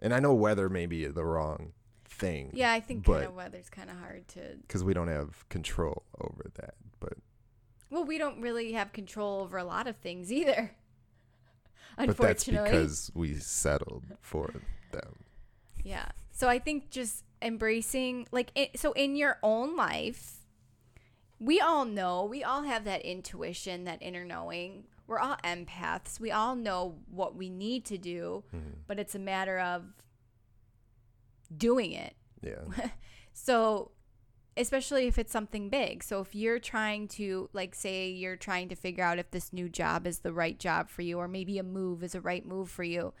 And 0.00 0.12
I 0.12 0.20
know 0.20 0.34
weather 0.34 0.68
may 0.68 0.86
be 0.86 1.06
the 1.06 1.24
wrong 1.24 1.72
thing. 2.04 2.50
Yeah, 2.54 2.72
I 2.72 2.80
think 2.80 3.04
kind 3.06 3.24
of 3.24 3.34
weather's 3.34 3.70
kind 3.70 3.88
of 3.90 3.96
hard 3.98 4.28
to. 4.28 4.56
because 4.62 4.84
we 4.84 4.92
don't 4.94 5.08
have 5.08 5.48
control 5.48 6.04
over 6.20 6.50
that. 6.54 6.74
But 7.00 7.14
Well, 7.90 8.04
we 8.04 8.18
don't 8.18 8.40
really 8.40 8.72
have 8.72 8.92
control 8.92 9.40
over 9.40 9.56
a 9.56 9.64
lot 9.64 9.86
of 9.86 9.96
things 9.96 10.30
either. 10.32 10.72
but 11.96 12.16
that's 12.18 12.44
because 12.44 13.10
we 13.14 13.34
settled 13.36 14.04
for 14.20 14.50
them. 14.92 15.24
Yeah. 15.86 16.08
So 16.32 16.48
I 16.48 16.58
think 16.58 16.90
just 16.90 17.24
embracing, 17.40 18.26
like, 18.32 18.50
it, 18.56 18.78
so 18.78 18.90
in 18.92 19.14
your 19.14 19.38
own 19.42 19.76
life, 19.76 20.38
we 21.38 21.60
all 21.60 21.84
know, 21.84 22.24
we 22.24 22.42
all 22.42 22.64
have 22.64 22.84
that 22.84 23.02
intuition, 23.02 23.84
that 23.84 24.02
inner 24.02 24.24
knowing. 24.24 24.84
We're 25.06 25.20
all 25.20 25.36
empaths. 25.44 26.18
We 26.18 26.32
all 26.32 26.56
know 26.56 26.96
what 27.08 27.36
we 27.36 27.48
need 27.50 27.84
to 27.86 27.98
do, 27.98 28.42
Mhm. 28.52 28.78
but 28.88 28.98
it's 28.98 29.14
a 29.14 29.18
matter 29.20 29.58
of 29.60 29.84
doing 31.56 31.92
it. 31.92 32.14
Yeah. 32.42 32.64
So, 33.38 33.90
especially 34.56 35.06
if 35.08 35.18
it's 35.18 35.30
something 35.30 35.68
big. 35.68 36.02
So, 36.02 36.22
if 36.22 36.34
you're 36.34 36.58
trying 36.58 37.06
to, 37.08 37.50
like, 37.52 37.74
say 37.74 38.08
you're 38.08 38.34
trying 38.38 38.70
to 38.70 38.74
figure 38.74 39.04
out 39.04 39.18
if 39.18 39.30
this 39.30 39.52
new 39.52 39.68
job 39.68 40.06
is 40.06 40.20
the 40.20 40.32
right 40.32 40.58
job 40.58 40.88
for 40.88 41.02
you, 41.02 41.18
or 41.18 41.28
maybe 41.28 41.58
a 41.58 41.62
move 41.62 42.02
is 42.02 42.14
a 42.14 42.20
right 42.22 42.46
move 42.46 42.70
for 42.70 42.82
you, 42.82 43.12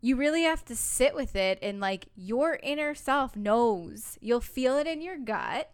you 0.00 0.16
really 0.16 0.42
have 0.42 0.64
to 0.66 0.76
sit 0.76 1.14
with 1.14 1.34
it 1.34 1.58
and, 1.62 1.80
like, 1.80 2.08
your 2.14 2.58
inner 2.62 2.94
self 2.94 3.36
knows. 3.36 4.18
You'll 4.20 4.40
feel 4.40 4.76
it 4.76 4.86
in 4.86 5.00
your 5.00 5.18
gut. 5.18 5.70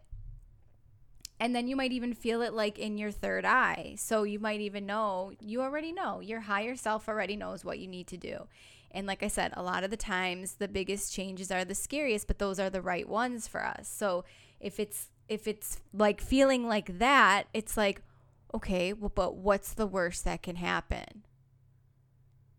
And 1.40 1.56
then 1.56 1.66
you 1.66 1.74
might 1.74 1.90
even 1.90 2.14
feel 2.14 2.40
it 2.40 2.52
like 2.52 2.78
in 2.78 2.98
your 2.98 3.10
third 3.10 3.44
eye. 3.44 3.96
So 3.98 4.22
you 4.22 4.38
might 4.38 4.60
even 4.60 4.86
know, 4.86 5.32
you 5.40 5.60
already 5.60 5.92
know. 5.92 6.20
Your 6.20 6.38
higher 6.40 6.76
self 6.76 7.08
already 7.08 7.34
knows 7.34 7.64
what 7.64 7.80
you 7.80 7.88
need 7.88 8.06
to 8.08 8.16
do. 8.16 8.46
And 8.92 9.08
like 9.08 9.24
I 9.24 9.28
said, 9.28 9.52
a 9.56 9.62
lot 9.62 9.82
of 9.82 9.90
the 9.90 9.96
times 9.96 10.54
the 10.54 10.68
biggest 10.68 11.12
changes 11.12 11.50
are 11.50 11.64
the 11.64 11.74
scariest, 11.74 12.28
but 12.28 12.38
those 12.38 12.60
are 12.60 12.70
the 12.70 12.82
right 12.82 13.08
ones 13.08 13.48
for 13.48 13.64
us. 13.64 13.88
So 13.88 14.24
if 14.60 14.78
it's 14.78 15.08
if 15.28 15.48
it's 15.48 15.80
like 15.92 16.20
feeling 16.20 16.68
like 16.68 16.98
that, 16.98 17.44
it's 17.54 17.76
like, 17.76 18.02
okay, 18.54 18.92
well, 18.92 19.12
but 19.14 19.34
what's 19.34 19.72
the 19.72 19.86
worst 19.86 20.24
that 20.24 20.42
can 20.42 20.56
happen? 20.56 21.24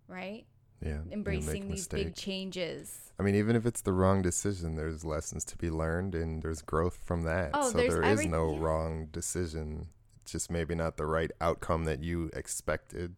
Right? 0.08 0.46
Yeah. 0.84 1.00
Embracing 1.12 1.70
these 1.70 1.88
big 1.88 2.16
changes. 2.16 3.12
I 3.20 3.24
mean, 3.24 3.36
even 3.36 3.56
if 3.56 3.66
it's 3.66 3.82
the 3.82 3.94
wrong 3.94 4.22
decision, 4.22 4.76
there's 4.76 5.06
lessons 5.06 5.46
to 5.46 5.58
be 5.58 5.70
learned 5.70 6.16
and 6.16 6.42
there's 6.42 6.62
growth 6.62 7.00
from 7.06 7.24
that. 7.24 7.52
Oh, 7.54 7.70
so 7.70 7.78
there 7.78 8.02
is 8.04 8.20
every- 8.20 8.28
no 8.28 8.54
yeah. 8.54 8.60
wrong 8.60 9.08
decision. 9.12 9.88
It's 10.24 10.32
just 10.32 10.52
maybe 10.52 10.76
not 10.76 10.98
the 10.98 11.06
right 11.06 11.32
outcome 11.40 11.86
that 11.86 12.02
you 12.04 12.30
expected. 12.34 13.16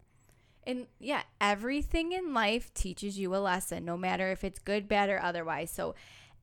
And 0.68 0.88
yeah, 1.00 1.22
everything 1.40 2.12
in 2.12 2.34
life 2.34 2.74
teaches 2.74 3.18
you 3.20 3.36
a 3.36 3.38
lesson, 3.38 3.86
no 3.86 3.98
matter 3.98 4.32
if 4.32 4.44
it's 4.44 4.60
good, 4.60 4.88
bad, 4.88 5.10
or 5.10 5.22
otherwise. 5.22 5.70
So 5.70 5.96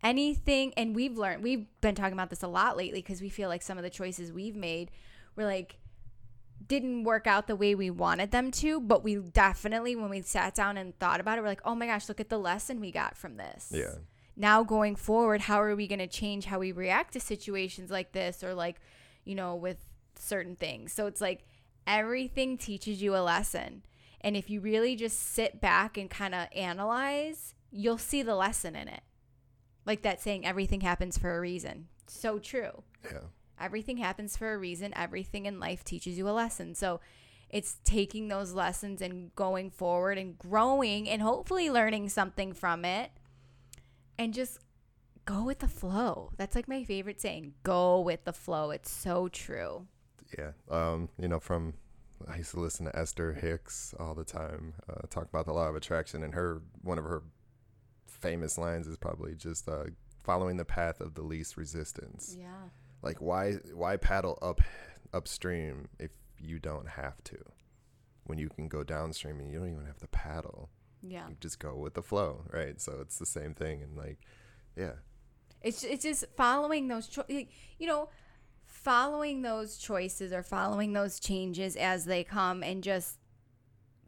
anything, 0.02 0.72
and 0.76 0.94
we've 0.94 1.18
learned, 1.18 1.42
we've 1.42 1.66
been 1.80 1.94
talking 1.94 2.12
about 2.12 2.30
this 2.30 2.42
a 2.42 2.48
lot 2.48 2.76
lately 2.76 3.00
because 3.00 3.20
we 3.20 3.28
feel 3.28 3.48
like 3.48 3.62
some 3.62 3.78
of 3.78 3.84
the 3.84 3.90
choices 3.90 4.32
we've 4.32 4.56
made 4.56 4.90
were 5.36 5.44
like, 5.44 5.76
didn't 6.66 7.04
work 7.04 7.26
out 7.26 7.46
the 7.46 7.56
way 7.56 7.74
we 7.74 7.90
wanted 7.90 8.30
them 8.30 8.50
to, 8.50 8.80
but 8.80 9.02
we 9.02 9.16
definitely, 9.16 9.96
when 9.96 10.10
we 10.10 10.22
sat 10.22 10.54
down 10.54 10.76
and 10.76 10.98
thought 10.98 11.20
about 11.20 11.38
it, 11.38 11.42
we're 11.42 11.48
like, 11.48 11.62
oh 11.64 11.74
my 11.74 11.86
gosh, 11.86 12.08
look 12.08 12.20
at 12.20 12.28
the 12.28 12.38
lesson 12.38 12.80
we 12.80 12.90
got 12.90 13.16
from 13.16 13.36
this. 13.36 13.70
Yeah. 13.74 13.94
Now 14.36 14.62
going 14.62 14.96
forward, 14.96 15.42
how 15.42 15.62
are 15.62 15.76
we 15.76 15.86
going 15.86 15.98
to 15.98 16.06
change 16.06 16.46
how 16.46 16.58
we 16.58 16.72
react 16.72 17.12
to 17.14 17.20
situations 17.20 17.90
like 17.90 18.12
this 18.12 18.42
or 18.42 18.54
like, 18.54 18.80
you 19.24 19.34
know, 19.34 19.54
with 19.54 19.78
certain 20.18 20.56
things? 20.56 20.92
So 20.92 21.06
it's 21.06 21.20
like 21.20 21.44
everything 21.86 22.56
teaches 22.56 23.02
you 23.02 23.14
a 23.14 23.18
lesson. 23.18 23.82
And 24.20 24.36
if 24.36 24.48
you 24.48 24.60
really 24.60 24.96
just 24.96 25.18
sit 25.18 25.60
back 25.60 25.98
and 25.98 26.08
kind 26.08 26.34
of 26.34 26.46
analyze, 26.54 27.54
you'll 27.70 27.98
see 27.98 28.22
the 28.22 28.36
lesson 28.36 28.76
in 28.76 28.88
it. 28.88 29.02
Like 29.84 30.02
that 30.02 30.20
saying, 30.20 30.46
everything 30.46 30.80
happens 30.80 31.18
for 31.18 31.36
a 31.36 31.40
reason. 31.40 31.88
So 32.06 32.38
true. 32.38 32.84
Yeah. 33.04 33.18
Everything 33.60 33.98
happens 33.98 34.36
for 34.36 34.52
a 34.52 34.58
reason. 34.58 34.92
Everything 34.96 35.46
in 35.46 35.60
life 35.60 35.84
teaches 35.84 36.18
you 36.18 36.28
a 36.28 36.30
lesson. 36.30 36.74
So 36.74 37.00
it's 37.48 37.76
taking 37.84 38.28
those 38.28 38.52
lessons 38.52 39.02
and 39.02 39.34
going 39.36 39.70
forward 39.70 40.18
and 40.18 40.38
growing 40.38 41.08
and 41.08 41.20
hopefully 41.20 41.70
learning 41.70 42.08
something 42.08 42.52
from 42.54 42.84
it 42.84 43.10
and 44.18 44.32
just 44.32 44.58
go 45.24 45.44
with 45.44 45.60
the 45.60 45.68
flow. 45.68 46.32
That's 46.36 46.56
like 46.56 46.66
my 46.66 46.82
favorite 46.82 47.20
saying 47.20 47.54
go 47.62 48.00
with 48.00 48.24
the 48.24 48.32
flow. 48.32 48.70
It's 48.70 48.90
so 48.90 49.28
true. 49.28 49.86
Yeah. 50.38 50.52
Um, 50.70 51.10
you 51.18 51.28
know, 51.28 51.40
from 51.40 51.74
I 52.28 52.38
used 52.38 52.52
to 52.52 52.60
listen 52.60 52.86
to 52.86 52.96
Esther 52.96 53.34
Hicks 53.34 53.94
all 53.98 54.14
the 54.14 54.24
time, 54.24 54.74
uh, 54.88 55.06
talk 55.10 55.24
about 55.24 55.46
the 55.46 55.52
law 55.52 55.68
of 55.68 55.76
attraction, 55.76 56.22
and 56.22 56.34
her 56.34 56.62
one 56.82 56.98
of 56.98 57.04
her 57.04 57.22
famous 58.06 58.56
lines 58.56 58.86
is 58.86 58.96
probably 58.96 59.34
just 59.34 59.68
uh, 59.68 59.84
following 60.22 60.56
the 60.56 60.64
path 60.64 61.00
of 61.00 61.14
the 61.14 61.22
least 61.22 61.56
resistance. 61.56 62.36
Yeah. 62.38 62.68
Like 63.02 63.20
why 63.20 63.54
why 63.74 63.96
paddle 63.96 64.38
up 64.40 64.60
upstream 65.12 65.88
if 65.98 66.10
you 66.38 66.58
don't 66.58 66.88
have 66.88 67.22
to? 67.24 67.38
When 68.24 68.38
you 68.38 68.48
can 68.48 68.68
go 68.68 68.84
downstream 68.84 69.40
and 69.40 69.50
you 69.50 69.58
don't 69.58 69.72
even 69.72 69.86
have 69.86 69.98
to 69.98 70.06
paddle. 70.06 70.70
Yeah. 71.02 71.28
You 71.28 71.36
just 71.40 71.58
go 71.58 71.74
with 71.74 71.94
the 71.94 72.02
flow, 72.02 72.44
right? 72.52 72.80
So 72.80 72.98
it's 73.00 73.18
the 73.18 73.26
same 73.26 73.54
thing 73.54 73.82
and 73.82 73.96
like 73.96 74.18
yeah. 74.76 74.92
It's 75.60 75.82
it's 75.82 76.04
just 76.04 76.24
following 76.36 76.88
those 76.88 77.08
cho- 77.08 77.26
you 77.28 77.86
know 77.86 78.08
following 78.66 79.42
those 79.42 79.76
choices 79.76 80.32
or 80.32 80.42
following 80.42 80.92
those 80.92 81.20
changes 81.20 81.76
as 81.76 82.04
they 82.04 82.24
come 82.24 82.62
and 82.62 82.82
just 82.82 83.18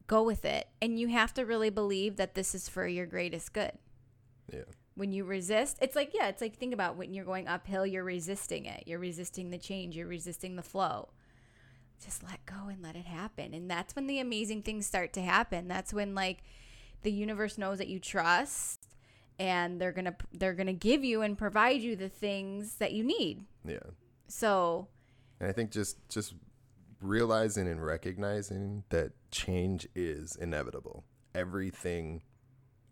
go 0.07 0.23
with 0.23 0.45
it. 0.45 0.69
And 0.81 0.99
you 0.99 1.09
have 1.09 1.35
to 1.35 1.45
really 1.45 1.71
believe 1.71 2.17
that 2.17 2.35
this 2.35 2.55
is 2.55 2.69
for 2.69 2.87
your 2.87 3.07
greatest 3.07 3.53
good. 3.53 3.73
Yeah. 4.53 4.63
When 4.97 5.13
you 5.13 5.25
resist, 5.25 5.79
it's 5.81 5.97
like 5.97 6.13
yeah, 6.15 6.29
it's 6.29 6.41
like 6.41 6.57
think 6.57 6.73
about 6.73 6.97
when 6.97 7.13
you're 7.13 7.25
going 7.25 7.49
uphill, 7.49 7.87
you're 7.87 8.05
resisting 8.05 8.67
it. 8.67 8.85
You're 8.87 8.99
resisting 8.99 9.51
the 9.51 9.59
change, 9.59 9.97
you're 9.97 10.07
resisting 10.07 10.57
the 10.57 10.63
flow. 10.63 11.11
Just 12.05 12.23
let 12.23 12.45
go 12.47 12.69
and 12.69 12.83
let 12.83 12.97
it 12.97 13.07
happen. 13.07 13.55
And 13.55 13.71
that's 13.71 13.97
when 13.97 14.07
the 14.07 14.19
amazing 14.19 14.63
things 14.63 14.87
start 14.87 15.13
to 15.15 15.23
happen. 15.23 15.69
That's 15.69 15.93
when 15.93 16.15
like 16.15 16.43
the 17.03 17.13
universe 17.13 17.57
knows 17.57 17.79
that 17.79 17.89
you 17.89 17.99
trust 17.99 18.89
and 19.39 19.81
they're 19.81 19.93
going 19.93 20.05
to 20.07 20.15
they're 20.33 20.55
going 20.55 20.67
to 20.67 20.73
give 20.73 21.05
you 21.05 21.23
and 21.23 21.37
provide 21.37 21.81
you 21.81 21.97
the 21.97 22.09
things 22.09 22.77
that 22.77 22.93
you 22.93 23.05
need. 23.05 23.45
Yeah. 23.65 23.79
So, 24.29 24.89
And 25.41 25.49
I 25.49 25.53
think 25.53 25.71
just 25.71 26.09
just 26.09 26.35
realizing 27.01 27.69
and 27.69 27.85
recognizing 27.85 28.85
that 28.91 29.13
change 29.31 29.89
is 29.95 30.37
inevitable. 30.37 31.05
Everything 31.35 32.23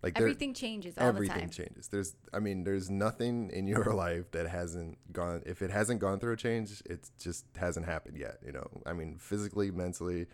like 0.02 0.18
everything 0.18 0.52
changes 0.52 0.98
all 0.98 1.04
the 1.04 1.08
everything 1.08 1.40
time. 1.40 1.50
changes. 1.50 1.88
There's 1.88 2.14
I 2.32 2.40
mean 2.40 2.64
there's 2.64 2.90
nothing 2.90 3.50
in 3.50 3.66
your 3.66 3.84
life 3.94 4.30
that 4.32 4.48
hasn't 4.48 4.98
gone 5.12 5.42
if 5.46 5.62
it 5.62 5.70
hasn't 5.70 6.00
gone 6.00 6.18
through 6.18 6.32
a 6.32 6.36
change, 6.36 6.82
it 6.86 7.08
just 7.20 7.44
hasn't 7.56 7.86
happened 7.86 8.18
yet, 8.18 8.38
you 8.44 8.52
know. 8.52 8.66
I 8.84 8.92
mean 8.92 9.18
physically, 9.18 9.70
mentally, 9.70 10.26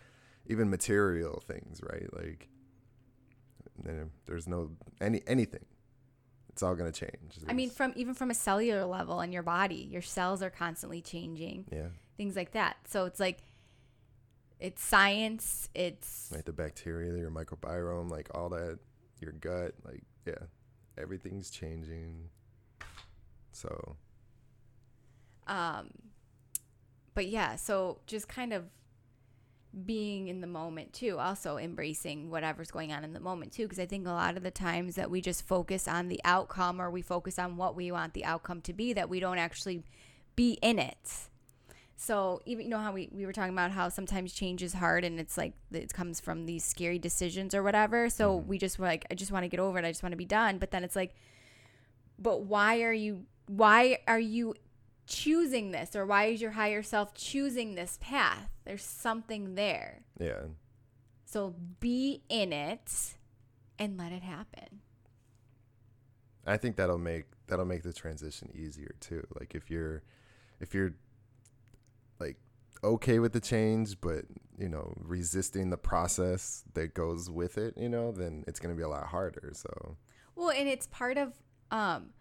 even 0.47 0.69
material 0.69 1.43
things, 1.45 1.81
right? 1.83 2.11
Like 2.13 2.49
there's 4.25 4.47
no 4.47 4.71
any 4.99 5.21
anything. 5.27 5.65
It's 6.49 6.63
all 6.63 6.75
going 6.75 6.91
to 6.91 6.99
change. 6.99 7.37
I 7.47 7.53
mean 7.53 7.69
from 7.69 7.93
even 7.95 8.13
from 8.13 8.31
a 8.31 8.33
cellular 8.33 8.85
level 8.85 9.21
in 9.21 9.31
your 9.31 9.43
body, 9.43 9.87
your 9.89 10.01
cells 10.01 10.41
are 10.41 10.49
constantly 10.49 11.01
changing. 11.01 11.65
yeah. 11.71 11.87
Things 12.17 12.35
like 12.35 12.51
that. 12.51 12.75
So 12.85 13.05
it's 13.05 13.19
like 13.19 13.39
it's 14.59 14.83
science, 14.83 15.69
it's 15.73 16.31
like 16.33 16.43
the 16.45 16.51
bacteria, 16.51 17.17
your 17.17 17.31
microbiome, 17.31 18.09
like 18.11 18.27
all 18.35 18.49
that, 18.49 18.79
your 19.19 19.33
gut, 19.33 19.73
like 19.85 20.03
yeah, 20.25 20.45
everything's 20.97 21.49
changing. 21.49 22.29
So 23.51 23.97
um 25.49 25.89
but 27.15 27.27
yeah 27.27 27.55
so 27.55 27.99
just 28.05 28.29
kind 28.29 28.53
of 28.53 28.65
being 29.85 30.27
in 30.27 30.41
the 30.41 30.47
moment 30.47 30.93
too 30.93 31.17
also 31.19 31.57
embracing 31.57 32.29
whatever's 32.29 32.71
going 32.71 32.91
on 32.91 33.03
in 33.03 33.13
the 33.13 33.19
moment 33.19 33.51
too 33.51 33.63
because 33.63 33.79
i 33.79 33.85
think 33.85 34.07
a 34.07 34.11
lot 34.11 34.37
of 34.37 34.43
the 34.43 34.51
times 34.51 34.95
that 34.95 35.11
we 35.11 35.21
just 35.21 35.45
focus 35.45 35.87
on 35.87 36.07
the 36.07 36.19
outcome 36.23 36.81
or 36.81 36.89
we 36.89 37.01
focus 37.01 37.37
on 37.37 37.57
what 37.57 37.75
we 37.75 37.91
want 37.91 38.13
the 38.13 38.25
outcome 38.25 38.61
to 38.61 38.73
be 38.73 38.93
that 38.93 39.09
we 39.09 39.19
don't 39.19 39.37
actually 39.37 39.83
be 40.35 40.57
in 40.61 40.79
it 40.79 41.28
so 42.01 42.41
even 42.45 42.63
you 42.63 42.69
know 42.69 42.79
how 42.79 42.93
we, 42.93 43.09
we 43.11 43.25
were 43.25 43.33
talking 43.33 43.51
about 43.51 43.71
how 43.71 43.89
sometimes 43.89 44.31
change 44.31 44.63
is 44.63 44.71
hard 44.71 45.03
and 45.03 45.19
it's 45.19 45.37
like 45.37 45.51
it 45.69 45.91
comes 45.91 46.21
from 46.21 46.45
these 46.45 46.63
scary 46.63 46.97
decisions 46.97 47.53
or 47.53 47.61
whatever. 47.61 48.09
So 48.09 48.39
mm-hmm. 48.39 48.47
we 48.47 48.57
just 48.57 48.79
were 48.79 48.85
like 48.85 49.05
i 49.11 49.15
just 49.15 49.33
want 49.33 49.43
to 49.43 49.49
get 49.49 49.59
over 49.59 49.77
it. 49.77 49.83
I 49.83 49.91
just 49.91 50.01
want 50.01 50.13
to 50.13 50.17
be 50.17 50.23
done. 50.23 50.59
But 50.59 50.71
then 50.71 50.85
it's 50.85 50.95
like 50.95 51.13
but 52.17 52.43
why 52.43 52.83
are 52.83 52.93
you 52.93 53.25
why 53.47 53.99
are 54.07 54.19
you 54.19 54.55
choosing 55.07 55.71
this? 55.71 55.93
Or 55.93 56.05
why 56.05 56.27
is 56.27 56.41
your 56.41 56.51
higher 56.51 56.81
self 56.83 57.13
choosing 57.13 57.75
this 57.75 57.99
path? 57.99 58.49
There's 58.63 58.83
something 58.83 59.55
there. 59.55 60.03
Yeah, 60.17 60.43
so 61.25 61.53
be 61.81 62.23
in 62.29 62.53
it 62.53 63.17
and 63.77 63.97
let 63.97 64.13
it 64.13 64.23
happen. 64.23 64.79
I 66.47 66.55
think 66.55 66.77
that'll 66.77 66.97
make 66.97 67.25
that'll 67.47 67.65
make 67.65 67.83
the 67.83 67.91
transition 67.91 68.51
easier 68.55 68.95
too. 69.01 69.27
Like 69.37 69.53
if 69.53 69.69
you're 69.69 70.01
if 70.61 70.73
you're 70.73 70.93
okay 72.83 73.19
with 73.19 73.33
the 73.33 73.39
change, 73.39 73.99
but 74.01 74.25
you 74.57 74.69
know 74.69 74.93
resisting 74.97 75.69
the 75.69 75.77
process 75.77 76.63
that 76.73 76.93
goes 76.93 77.29
with 77.29 77.57
it, 77.57 77.73
you 77.77 77.89
know, 77.89 78.11
then 78.11 78.43
it's 78.47 78.59
gonna 78.59 78.75
be 78.75 78.83
a 78.83 78.89
lot 78.89 79.07
harder. 79.07 79.51
So 79.53 79.97
Well, 80.35 80.51
and 80.51 80.67
it's 80.67 80.87
part 80.87 81.17
of 81.17 81.33
um 81.71 82.11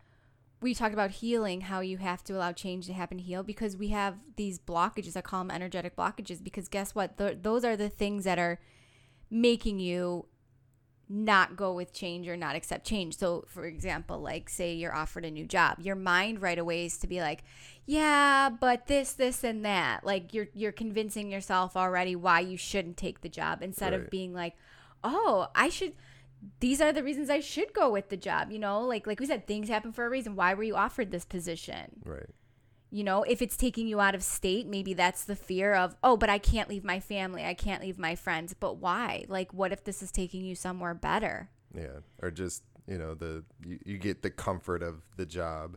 we 0.60 0.74
talked 0.74 0.94
about 0.94 1.12
healing, 1.12 1.60
how 1.62 1.80
you 1.80 1.98
have 1.98 2.24
to 2.24 2.36
allow 2.36 2.50
change 2.52 2.86
to 2.86 2.92
happen 2.92 3.18
to 3.18 3.22
heal 3.22 3.42
because 3.44 3.76
we 3.76 3.88
have 3.88 4.16
these 4.36 4.58
blockages. 4.58 5.16
I 5.16 5.20
call 5.20 5.40
them 5.40 5.52
energetic 5.52 5.94
blockages 5.94 6.42
because 6.42 6.68
guess 6.68 6.94
what? 6.94 7.16
Th- 7.16 7.38
those 7.40 7.64
are 7.64 7.76
the 7.76 7.88
things 7.88 8.24
that 8.24 8.38
are 8.40 8.58
making 9.30 9.78
you 9.78 10.26
not 11.08 11.56
go 11.56 11.72
with 11.72 11.92
change 11.92 12.28
or 12.28 12.36
not 12.36 12.54
accept 12.54 12.86
change. 12.86 13.16
So, 13.16 13.44
for 13.48 13.64
example, 13.64 14.18
like 14.20 14.48
say 14.50 14.74
you're 14.74 14.94
offered 14.94 15.24
a 15.24 15.30
new 15.30 15.46
job, 15.46 15.78
your 15.80 15.96
mind 15.96 16.42
right 16.42 16.58
away 16.58 16.84
is 16.84 16.98
to 16.98 17.06
be 17.06 17.20
like, 17.20 17.44
"Yeah, 17.86 18.50
but 18.50 18.86
this, 18.88 19.12
this, 19.14 19.42
and 19.44 19.64
that." 19.64 20.04
Like 20.04 20.34
you're 20.34 20.48
you're 20.54 20.72
convincing 20.72 21.30
yourself 21.30 21.76
already 21.76 22.14
why 22.14 22.40
you 22.40 22.56
shouldn't 22.56 22.96
take 22.98 23.22
the 23.22 23.28
job 23.28 23.62
instead 23.62 23.92
Right. 23.92 24.02
of 24.02 24.10
being 24.10 24.34
like, 24.34 24.54
"Oh, 25.02 25.48
I 25.54 25.68
should." 25.70 25.94
These 26.60 26.80
are 26.80 26.92
the 26.92 27.02
reasons 27.02 27.30
I 27.30 27.40
should 27.40 27.72
go 27.72 27.90
with 27.90 28.10
the 28.10 28.16
job. 28.16 28.52
You 28.52 28.58
know, 28.58 28.82
like 28.82 29.06
like 29.06 29.18
we 29.18 29.26
said, 29.26 29.46
things 29.46 29.68
happen 29.68 29.92
for 29.92 30.04
a 30.06 30.10
reason. 30.10 30.36
Why 30.36 30.54
were 30.54 30.62
you 30.62 30.76
offered 30.76 31.10
this 31.10 31.24
position? 31.24 32.00
right, 32.04 32.28
You 32.90 33.04
know, 33.04 33.22
if 33.22 33.42
it's 33.42 33.56
taking 33.56 33.86
you 33.86 34.00
out 34.00 34.14
of 34.14 34.22
state, 34.22 34.66
maybe 34.66 34.94
that's 34.94 35.24
the 35.24 35.36
fear 35.36 35.74
of, 35.74 35.94
oh, 36.02 36.16
but 36.16 36.30
I 36.30 36.38
can't 36.38 36.70
leave 36.70 36.84
my 36.84 37.00
family. 37.00 37.44
I 37.44 37.52
can't 37.52 37.82
leave 37.82 37.98
my 37.98 38.14
friends. 38.14 38.54
But 38.58 38.78
why? 38.78 39.26
Like, 39.28 39.52
what 39.52 39.72
if 39.72 39.84
this 39.84 40.02
is 40.02 40.10
taking 40.10 40.44
you 40.44 40.54
somewhere 40.54 40.94
better? 40.94 41.50
yeah, 41.74 42.00
or 42.22 42.30
just 42.30 42.62
you 42.86 42.98
know 42.98 43.14
the 43.14 43.44
you, 43.64 43.78
you 43.84 43.98
get 43.98 44.22
the 44.22 44.30
comfort 44.30 44.82
of 44.82 45.02
the 45.16 45.26
job. 45.26 45.76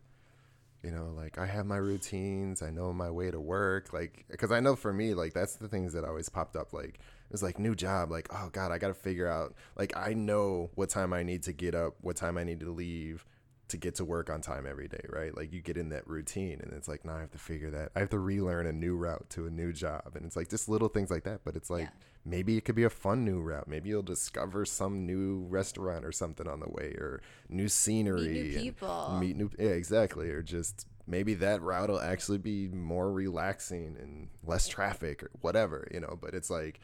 You 0.83 0.91
know, 0.91 1.13
like 1.15 1.37
I 1.37 1.45
have 1.45 1.65
my 1.65 1.77
routines. 1.77 2.63
I 2.63 2.71
know 2.71 2.91
my 2.91 3.11
way 3.11 3.29
to 3.29 3.39
work. 3.39 3.93
Like, 3.93 4.25
because 4.29 4.51
I 4.51 4.59
know 4.59 4.75
for 4.75 4.91
me, 4.91 5.13
like 5.13 5.33
that's 5.33 5.55
the 5.55 5.67
things 5.67 5.93
that 5.93 6.03
always 6.03 6.27
popped 6.27 6.55
up. 6.55 6.73
Like, 6.73 6.95
it 6.95 7.31
was 7.31 7.43
like 7.43 7.59
new 7.59 7.75
job. 7.75 8.09
Like, 8.09 8.27
oh 8.33 8.49
god, 8.51 8.71
I 8.71 8.79
got 8.79 8.87
to 8.87 8.95
figure 8.95 9.27
out. 9.27 9.53
Like, 9.77 9.95
I 9.95 10.13
know 10.13 10.71
what 10.73 10.89
time 10.89 11.13
I 11.13 11.21
need 11.21 11.43
to 11.43 11.53
get 11.53 11.75
up, 11.75 11.95
what 12.01 12.15
time 12.15 12.37
I 12.37 12.43
need 12.43 12.61
to 12.61 12.71
leave 12.71 13.25
to 13.71 13.77
get 13.77 13.95
to 13.95 14.05
work 14.05 14.29
on 14.29 14.39
time 14.41 14.65
every 14.65 14.87
day, 14.87 15.03
right? 15.09 15.35
Like, 15.35 15.51
you 15.51 15.61
get 15.61 15.75
in 15.77 15.89
that 15.89 16.07
routine, 16.07 16.61
and 16.61 16.71
it's 16.73 16.87
like 16.87 17.03
now 17.03 17.17
I 17.17 17.21
have 17.21 17.31
to 17.31 17.37
figure 17.37 17.69
that. 17.71 17.91
I 17.95 17.99
have 17.99 18.09
to 18.11 18.19
relearn 18.19 18.65
a 18.67 18.71
new 18.71 18.95
route 18.95 19.29
to 19.31 19.47
a 19.47 19.49
new 19.49 19.73
job, 19.73 20.13
and 20.15 20.25
it's 20.25 20.35
like 20.35 20.49
just 20.49 20.69
little 20.69 20.87
things 20.89 21.09
like 21.11 21.23
that. 21.23 21.41
But 21.43 21.55
it's 21.55 21.69
like 21.69 21.83
Yeah. 21.85 21.89
maybe 22.23 22.57
it 22.57 22.65
could 22.65 22.75
be 22.75 22.83
a 22.83 22.89
fun 22.89 23.25
new 23.25 23.41
route. 23.41 23.67
Maybe 23.67 23.89
you'll 23.89 24.03
discover 24.03 24.63
some 24.65 25.05
new 25.05 25.45
restaurant 25.49 26.05
or 26.05 26.11
something 26.11 26.47
on 26.47 26.59
the 26.59 26.69
way, 26.69 26.93
or 26.97 27.21
new 27.49 27.67
scenery, 27.67 28.27
Meet 28.29 28.55
new 28.55 28.59
people. 28.61 29.17
meet 29.19 29.35
new 29.35 29.49
yeah 29.59 29.69
exactly 29.69 30.29
or 30.29 30.41
just 30.43 30.85
maybe 31.07 31.33
that 31.33 31.61
route 31.61 31.89
will 31.89 31.99
actually 31.99 32.37
be 32.37 32.67
more 32.69 33.11
relaxing 33.11 33.97
and 33.99 34.29
less 34.43 34.67
traffic 34.67 35.23
or 35.23 35.31
whatever 35.41 35.87
you 35.91 35.99
know 35.99 36.17
but 36.21 36.33
it's 36.33 36.49
like 36.49 36.79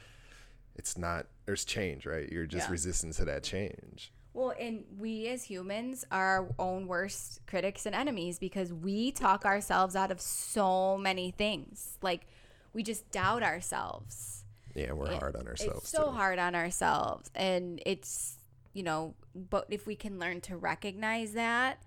it's 0.75 0.97
not 0.97 1.27
there's 1.45 1.63
change 1.63 2.05
right 2.05 2.29
you're 2.31 2.45
just 2.47 2.67
Yeah. 2.67 2.71
resistant 2.71 3.13
to 3.13 3.25
that 3.25 3.43
change 3.43 4.11
Well, 4.37 4.53
and 4.59 4.83
we 4.99 5.27
as 5.29 5.45
humans 5.45 6.05
are 6.11 6.41
our 6.41 6.49
own 6.59 6.85
worst 6.85 7.41
critics 7.47 7.87
and 7.87 7.95
enemies 7.95 8.37
because 8.37 8.71
we 8.71 9.11
talk 9.11 9.45
ourselves 9.45 9.95
out 9.95 10.11
of 10.11 10.21
so 10.21 10.95
many 10.95 11.31
things. 11.31 11.97
Like, 12.03 12.27
we 12.71 12.83
just 12.83 13.09
doubt 13.09 13.41
ourselves. 13.41 14.43
yeah 14.75 14.91
we're 14.91 15.09
It- 15.09 15.17
hard 15.19 15.35
on 15.35 15.47
ourselves 15.47 15.79
It's 15.79 15.89
so 15.89 16.03
too. 16.05 16.11
hard 16.11 16.37
on 16.37 16.53
ourselves. 16.53 17.31
And 17.33 17.81
it's, 17.83 18.37
you 18.73 18.83
know, 18.83 19.15
but 19.33 19.65
if 19.71 19.87
we 19.87 19.95
can 19.95 20.19
learn 20.19 20.39
to 20.41 20.55
recognize 20.55 21.33
that, 21.33 21.81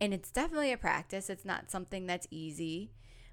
and 0.00 0.14
it's 0.14 0.30
definitely 0.30 0.72
a 0.72 0.78
practice, 0.78 1.28
it's 1.28 1.44
not 1.44 1.70
something 1.70 2.06
that's 2.06 2.26
easy. 2.30 2.92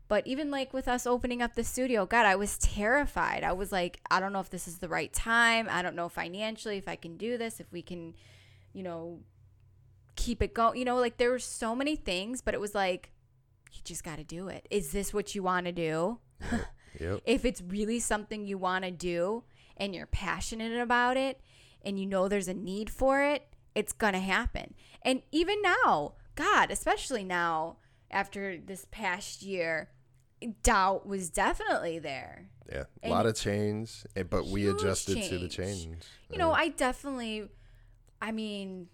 But 0.10 0.28
even 0.28 0.52
like 0.52 0.74
with 0.74 0.90
us 0.90 1.08
opening 1.08 1.42
up 1.42 1.56
the 1.56 1.64
studio, 1.64 2.06
God, 2.06 2.26
I 2.26 2.36
was 2.36 2.58
terrified. 2.58 3.46
I 3.46 3.54
was 3.54 3.72
like, 3.72 4.02
I 4.12 4.20
don't 4.20 4.34
know 4.34 4.42
if 4.42 4.50
this 4.50 4.68
is 4.68 4.80
the 4.80 4.90
right 4.90 5.14
time. 5.14 5.68
I 5.72 5.82
don't 5.82 5.96
know 5.96 6.10
financially 6.10 6.76
if 6.78 6.90
I 6.90 6.98
can 6.98 7.16
do 7.16 7.38
this, 7.38 7.62
if 7.62 7.72
we 7.72 7.82
can, 7.82 8.14
you 8.78 8.84
know, 8.84 9.20
keep 10.16 10.42
it 10.42 10.54
going. 10.54 10.78
You 10.78 10.86
know, 10.86 10.98
like 10.98 11.18
there 11.18 11.32
were 11.32 11.40
so 11.40 11.76
many 11.76 11.96
things, 11.96 12.42
but 12.42 12.54
it 12.54 12.62
was 12.62 12.76
like, 12.76 13.12
you 13.74 13.82
just 13.84 14.04
got 14.04 14.18
to 14.18 14.24
do 14.24 14.48
it. 14.48 14.68
Is 14.70 14.92
this 14.92 15.14
what 15.14 15.34
you 15.34 15.42
want 15.44 15.66
to 15.66 15.72
do? 15.72 16.20
yep 17.00 17.20
if 17.26 17.46
it's 17.46 17.62
really 17.62 18.00
something 18.00 18.46
you 18.46 18.58
want 18.58 18.84
to 18.84 18.92
do 18.92 19.44
and 19.76 19.94
you're 19.94 20.08
passionate 20.08 20.80
about 20.80 21.18
it 21.18 21.40
and 21.84 22.00
you 22.00 22.06
know 22.06 22.28
there's 22.28 22.48
a 22.48 22.54
need 22.54 22.90
for 22.90 23.22
it, 23.22 23.48
it's 23.76 23.94
going 23.94 24.14
to 24.14 24.20
happen. 24.20 24.74
And 25.04 25.22
even 25.32 25.62
now, 25.62 26.14
God, 26.36 26.72
especially 26.72 27.24
now 27.24 27.78
after 28.10 28.58
this 28.58 28.86
past 28.92 29.42
year, 29.42 29.90
doubt 30.64 31.08
was 31.08 31.30
definitely 31.30 32.00
there. 32.00 32.50
yeah 32.72 32.84
a 33.02 33.06
and 33.06 33.12
lot 33.12 33.26
of 33.26 33.36
change 33.36 34.06
but 34.30 34.46
we 34.46 34.68
adjusted 34.68 35.24
to 35.24 35.38
the 35.38 35.48
change. 35.48 35.84
change 35.84 36.04
You 36.32 36.38
know, 36.38 36.52
I 36.52 36.70
definitely, 36.70 37.48
I 38.22 38.32
mean, 38.32 38.88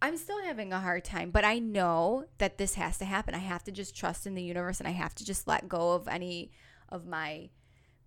I'm 0.00 0.16
still 0.16 0.42
having 0.42 0.72
a 0.72 0.80
hard 0.80 1.04
time, 1.04 1.30
but 1.30 1.44
I 1.44 1.60
know 1.60 2.24
that 2.38 2.58
this 2.58 2.74
has 2.74 2.98
to 2.98 3.04
happen. 3.04 3.34
I 3.34 3.38
have 3.38 3.62
to 3.64 3.72
just 3.72 3.96
trust 3.96 4.26
in 4.26 4.34
the 4.34 4.42
universe 4.42 4.80
and 4.80 4.88
I 4.88 4.92
have 4.92 5.14
to 5.16 5.24
just 5.24 5.46
let 5.46 5.68
go 5.68 5.92
of 5.92 6.08
any 6.08 6.50
of 6.88 7.06
my 7.06 7.50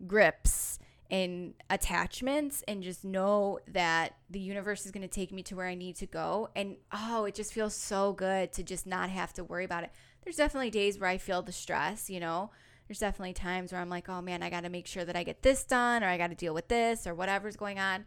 grips 0.06 0.78
and 1.10 1.54
attachments 1.70 2.64
and 2.68 2.84
just 2.84 3.06
know 3.06 3.60
that 3.68 4.16
the 4.30 4.40
universe 4.40 4.86
is 4.86 4.92
going 4.92 5.08
to 5.08 5.14
take 5.14 5.32
me 5.32 5.44
to 5.44 5.56
where 5.56 5.68
I 5.68 5.76
need 5.76 5.96
to 5.98 6.06
go. 6.06 6.50
And 6.56 6.78
oh, 6.92 7.26
it 7.26 7.36
just 7.36 7.54
feels 7.54 7.76
so 7.76 8.12
good 8.12 8.52
to 8.54 8.64
just 8.64 8.86
not 8.86 9.10
have 9.10 9.32
to 9.34 9.44
worry 9.44 9.64
about 9.66 9.84
it. 9.84 9.92
There's 10.24 10.36
definitely 10.36 10.72
days 10.72 11.00
where 11.00 11.10
I 11.10 11.18
feel 11.18 11.44
the 11.44 11.52
stress, 11.52 12.10
you 12.10 12.20
know. 12.20 12.52
There's 12.88 13.00
definitely 13.00 13.34
times 13.34 13.72
where 13.72 13.82
I'm 13.82 13.90
like, 13.90 14.10
oh 14.10 14.22
man, 14.22 14.44
I 14.44 14.50
got 14.50 14.64
to 14.64 14.70
make 14.70 14.88
sure 14.88 15.06
that 15.06 15.16
I 15.16 15.24
get 15.24 15.44
this 15.44 15.64
done 15.64 16.04
or 16.04 16.08
I 16.08 16.18
got 16.18 16.30
to 16.30 16.36
deal 16.36 16.54
with 16.54 16.68
this 16.68 17.08
or 17.08 17.16
whatever's 17.16 17.56
going 17.56 17.80
on. 17.80 18.06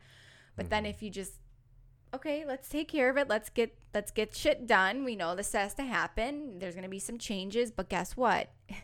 But 0.56 0.68
then 0.68 0.82
mm-hmm. 0.82 0.90
if 0.90 1.02
you 1.02 1.10
just 1.10 1.34
okay, 2.14 2.44
let's 2.46 2.68
take 2.68 2.88
care 2.88 3.10
of 3.10 3.16
it. 3.16 3.28
Let's 3.28 3.48
get 3.50 3.76
let's 3.94 4.10
get 4.10 4.34
shit 4.34 4.66
done. 4.66 5.04
We 5.04 5.16
know 5.16 5.34
this 5.34 5.52
has 5.52 5.74
to 5.74 5.84
happen. 5.84 6.58
There's 6.58 6.74
to 6.84 6.90
be 6.90 6.98
some 6.98 7.18
changes, 7.18 7.70
but 7.70 7.88
guess 7.88 8.16
what? 8.16 8.50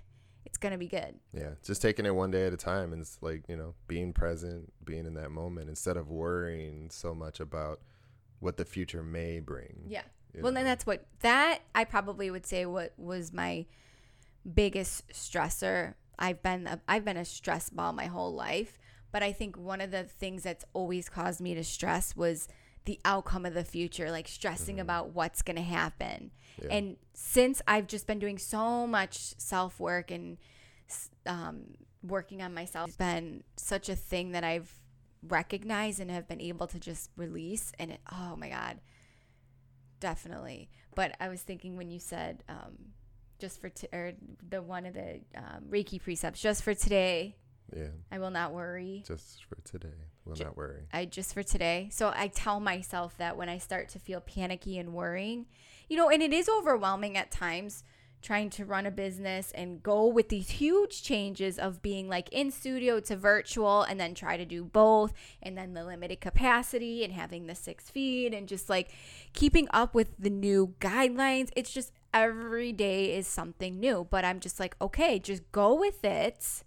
It's 0.46 0.58
to 0.72 0.78
be 0.78 0.86
good. 0.86 1.16
yeah 1.32 1.48
just 1.64 1.82
taking 1.82 2.06
it 2.06 2.14
one 2.14 2.30
day 2.30 2.46
at 2.46 2.52
a 2.52 2.56
time 2.56 2.92
and 2.92 3.02
it's 3.02 3.18
like 3.20 3.42
you 3.48 3.56
know 3.56 3.74
being 3.88 4.12
present 4.12 4.72
being 4.84 5.04
in 5.04 5.14
that 5.14 5.32
moment 5.32 5.68
instead 5.68 5.96
of 5.96 6.10
worrying 6.10 6.90
so 6.90 7.12
much 7.12 7.40
about 7.40 7.80
what 8.38 8.56
the 8.56 8.64
future 8.64 9.02
may 9.02 9.40
bring 9.40 9.82
Yeah. 9.88 10.02
Well, 10.34 10.52
know? 10.52 10.58
then 10.58 10.64
that's 10.64 10.86
what 10.86 11.06
that 11.20 11.62
I 11.74 11.82
probably 11.82 12.30
would 12.30 12.46
say 12.46 12.66
what 12.66 12.92
was 12.96 13.32
my 13.32 13.66
biggest 14.52 15.08
stressor. 15.08 15.94
I've 16.18 16.40
been 16.40 16.66
a, 16.66 16.80
I've 16.86 17.04
been 17.04 17.16
a 17.16 17.24
stress 17.24 17.68
ball 17.68 17.92
my 17.92 18.06
whole 18.06 18.32
life, 18.32 18.78
but 19.10 19.22
I 19.24 19.32
think 19.32 19.56
one 19.56 19.80
of 19.80 19.90
the 19.90 20.04
things 20.04 20.44
that's 20.44 20.64
always 20.72 21.08
caused 21.08 21.40
me 21.40 21.54
to 21.54 21.64
stress 21.64 22.14
was 22.14 22.46
the 22.84 23.00
outcome 23.04 23.46
of 23.46 23.54
the 23.54 23.64
future, 23.64 24.10
like 24.10 24.28
stressing 24.28 24.78
about 24.78 25.10
what's 25.14 25.42
going 25.42 25.56
to 25.56 25.62
happen. 25.62 26.30
Mm-hmm. 26.60 26.70
Yeah. 26.70 26.76
And 26.76 26.96
since 27.14 27.62
I've 27.66 27.86
just 27.86 28.06
been 28.06 28.18
doing 28.18 28.38
so 28.38 28.86
much 28.86 29.16
self 29.38 29.80
work 29.80 30.10
and 30.10 30.38
um, 31.26 31.74
working 32.02 32.42
on 32.42 32.52
myself, 32.54 32.88
it's 32.88 32.96
been 32.96 33.42
such 33.56 33.88
a 33.88 33.96
thing 33.96 34.32
that 34.32 34.44
I've 34.44 34.72
recognized 35.26 36.00
and 36.00 36.10
have 36.10 36.28
been 36.28 36.40
able 36.40 36.66
to 36.68 36.78
just 36.78 37.10
release. 37.16 37.72
And 37.78 37.92
it, 37.92 38.00
oh 38.12 38.36
my 38.36 38.50
God, 38.50 38.80
definitely. 40.00 40.68
But 40.94 41.16
I 41.20 41.28
was 41.28 41.40
thinking 41.40 41.76
when 41.76 41.90
you 41.90 41.98
said 41.98 42.44
um, 42.48 42.76
just 43.38 43.60
for 43.60 43.68
t- 43.70 43.88
or 43.92 44.12
the 44.48 44.62
one 44.62 44.86
of 44.86 44.94
the 44.94 45.20
um, 45.34 45.64
Reiki 45.70 46.00
precepts, 46.00 46.40
just 46.40 46.62
for 46.62 46.74
today, 46.74 47.36
yeah 47.74 47.88
I 48.10 48.18
will 48.18 48.30
not 48.30 48.52
worry. 48.52 49.04
just 49.06 49.44
for 49.44 49.56
today 49.64 49.94
we'll 50.24 50.36
Ju- 50.36 50.44
not 50.44 50.56
worry 50.56 50.86
I 50.92 51.04
just 51.04 51.34
for 51.34 51.42
today. 51.42 51.88
So 51.92 52.12
I 52.14 52.28
tell 52.28 52.60
myself 52.60 53.16
that 53.18 53.36
when 53.36 53.48
I 53.48 53.58
start 53.58 53.88
to 53.90 53.98
feel 53.98 54.20
panicky 54.20 54.78
and 54.78 54.92
worrying, 54.92 55.46
you 55.88 55.96
know, 55.96 56.08
and 56.10 56.22
it 56.22 56.32
is 56.32 56.48
overwhelming 56.48 57.16
at 57.16 57.30
times 57.30 57.84
trying 58.24 58.48
to 58.48 58.64
run 58.64 58.86
a 58.86 58.90
business 58.90 59.52
and 59.54 59.82
go 59.82 60.06
with 60.06 60.30
these 60.30 60.48
huge 60.48 61.02
changes 61.02 61.58
of 61.58 61.82
being 61.82 62.08
like 62.08 62.26
in 62.30 62.50
studio 62.50 62.98
to 62.98 63.14
virtual 63.14 63.82
and 63.82 64.00
then 64.00 64.14
try 64.14 64.38
to 64.38 64.46
do 64.46 64.64
both 64.64 65.12
and 65.42 65.58
then 65.58 65.74
the 65.74 65.84
limited 65.84 66.22
capacity 66.22 67.04
and 67.04 67.12
having 67.12 67.46
the 67.46 67.54
six 67.54 67.90
feet 67.90 68.32
and 68.32 68.48
just 68.48 68.70
like 68.70 68.90
keeping 69.34 69.68
up 69.72 69.94
with 69.94 70.08
the 70.18 70.30
new 70.30 70.74
guidelines. 70.80 71.50
It's 71.54 71.70
just 71.70 71.92
every 72.14 72.72
day 72.72 73.14
is 73.14 73.26
something 73.26 73.78
new, 73.78 74.06
but 74.10 74.24
I'm 74.24 74.40
just 74.40 74.58
like, 74.58 74.74
okay, 74.80 75.18
just 75.18 75.42
go 75.52 75.74
with 75.74 76.02
it. 76.02 76.64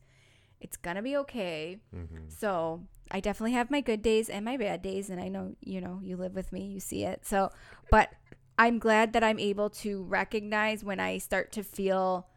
It's 0.59 0.77
gonna 0.77 1.01
be 1.01 1.17
okay. 1.17 1.77
hmm 1.93 2.29
So 2.29 2.83
I 3.11 3.19
definitely 3.19 3.53
have 3.53 3.71
my 3.71 3.81
good 3.81 4.01
days 4.01 4.29
and 4.29 4.43
my 4.43 4.57
bad 4.57 4.81
days, 4.81 5.09
and 5.09 5.19
I 5.19 5.27
know 5.27 5.55
you 5.61 5.81
know 5.81 5.99
you 6.03 6.17
live 6.17 6.35
with 6.35 6.51
me, 6.51 6.65
you 6.65 6.79
see 6.79 7.03
it. 7.03 7.25
So, 7.25 7.51
but 7.91 8.09
I'm 8.57 8.79
glad 8.79 9.13
that 9.13 9.23
I'm 9.23 9.39
able 9.39 9.69
to 9.81 10.03
recognize 10.03 10.83
when 10.83 10.99
I 10.99 11.19
start 11.19 11.51
to 11.53 11.63
feel 11.63 12.27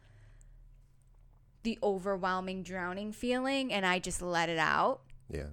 the 1.63 1.79
overwhelming 1.83 2.63
drowning 2.63 3.13
feeling, 3.13 3.73
and 3.73 3.85
I 3.85 3.99
just 3.99 4.23
let 4.23 4.49
it 4.49 4.59
out. 4.59 5.03
yeah. 5.31 5.49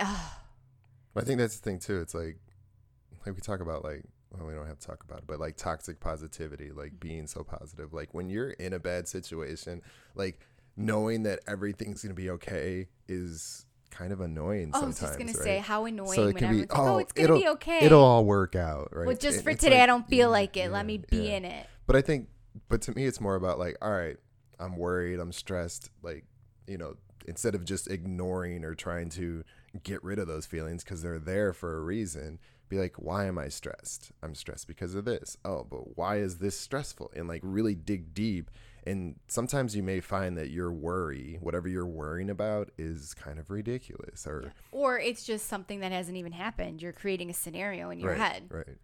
I 0.00 1.22
think 1.22 1.38
that's 1.38 1.58
the 1.58 1.62
thing 1.62 1.78
too. 1.78 2.00
It's 2.00 2.14
like, 2.14 2.38
like 3.26 3.34
we 3.34 3.40
talk 3.40 3.60
about 3.60 3.84
like 3.84 4.04
well, 4.30 4.46
we 4.46 4.54
don't 4.54 4.66
have 4.66 4.78
to 4.78 4.86
talk 4.86 5.02
about 5.02 5.18
it, 5.18 5.24
but 5.26 5.40
like 5.40 5.56
toxic 5.56 6.00
positivity, 6.00 6.70
like 6.70 7.00
being 7.00 7.26
so 7.26 7.42
positive. 7.42 7.92
Like 7.92 8.14
when 8.14 8.30
you're 8.30 8.50
in 8.50 8.72
a 8.72 8.78
bad 8.78 9.08
situation, 9.08 9.82
like 10.14 10.40
knowing 10.76 11.24
that 11.24 11.40
everything's 11.46 12.02
gonna 12.02 12.14
be 12.14 12.30
okay 12.30 12.88
is 13.08 13.66
kind 13.90 14.12
of 14.12 14.20
annoying 14.20 14.70
Oh, 14.72 14.82
I 14.82 14.86
was 14.86 15.00
just 15.00 15.18
gonna 15.18 15.32
right? 15.32 15.42
say 15.42 15.58
how 15.58 15.84
annoying 15.84 16.14
so 16.14 16.22
it 16.22 16.26
when 16.26 16.34
can 16.34 16.40
be 16.40 16.62
everyone's 16.62 16.70
like, 16.70 16.78
oh, 16.78 16.94
"Oh, 16.94 16.98
it's 16.98 17.12
gonna 17.12 17.24
it'll, 17.24 17.38
be 17.38 17.48
okay." 17.48 17.78
It'll 17.82 18.04
all 18.04 18.24
work 18.24 18.54
out, 18.54 18.88
right? 18.92 19.06
well, 19.06 19.16
just 19.16 19.40
It- 19.40 19.42
for 19.42 19.52
today, 19.54 19.76
like- 19.76 19.82
I 19.82 19.86
don't 19.86 20.08
feel 20.08 20.28
yeah, 20.28 20.32
like 20.32 20.56
it. 20.56 20.70
Let 20.70 20.86
me 20.86 20.98
be 20.98 21.16
yeah. 21.28 21.36
in 21.36 21.44
it. 21.44 21.66
But 21.86 21.96
I 21.96 22.02
think, 22.02 22.28
but 22.68 22.80
to 22.82 22.92
me, 22.94 23.04
it's 23.04 23.20
more 23.20 23.34
about 23.34 23.58
like, 23.58 23.76
all 23.82 23.90
right, 23.90 24.16
I'm 24.58 24.76
worried, 24.76 25.18
I'm 25.18 25.32
stressed. 25.32 25.90
Like, 26.02 26.24
you 26.66 26.78
know, 26.78 26.94
instead 27.26 27.54
of 27.54 27.64
just 27.64 27.88
ignoring 27.90 28.64
or 28.64 28.74
trying 28.74 29.08
to 29.10 29.42
get 29.82 30.02
rid 30.04 30.18
of 30.18 30.26
those 30.28 30.46
feelings 30.46 30.84
because 30.84 31.02
they're 31.02 31.18
there 31.18 31.52
for 31.52 31.76
a 31.76 31.80
reason, 31.80 32.38
be 32.68 32.78
like, 32.78 32.94
why 32.96 33.26
am 33.26 33.38
I 33.38 33.48
stressed? 33.48 34.12
I'm 34.22 34.34
stressed 34.34 34.68
because 34.68 34.94
of 34.94 35.04
this. 35.04 35.36
Oh, 35.44 35.66
but 35.68 35.96
why 35.96 36.18
is 36.18 36.38
this 36.38 36.58
stressful? 36.58 37.10
And 37.14 37.26
like 37.28 37.40
really 37.44 37.74
dig 37.74 38.14
deep. 38.14 38.50
And 38.86 39.16
sometimes 39.28 39.76
you 39.76 39.82
may 39.82 40.00
find 40.00 40.36
that 40.38 40.50
your 40.50 40.72
worry, 40.72 41.38
whatever 41.40 41.68
you're 41.68 41.86
worrying 41.86 42.30
about, 42.30 42.70
is 42.78 43.14
kind 43.14 43.38
of 43.38 43.50
ridiculous 43.50 44.26
or 44.26 44.52
Or 44.72 44.98
it's 44.98 45.24
just 45.24 45.46
something 45.48 45.80
that 45.80 45.92
hasn't 45.92 46.16
even 46.16 46.32
happened. 46.32 46.80
You're 46.80 46.92
creating 46.92 47.30
a 47.30 47.34
scenario 47.34 47.90
in 47.90 48.00
your 48.00 48.12
right, 48.12 48.18
head. 48.20 48.42
right. 48.50 48.76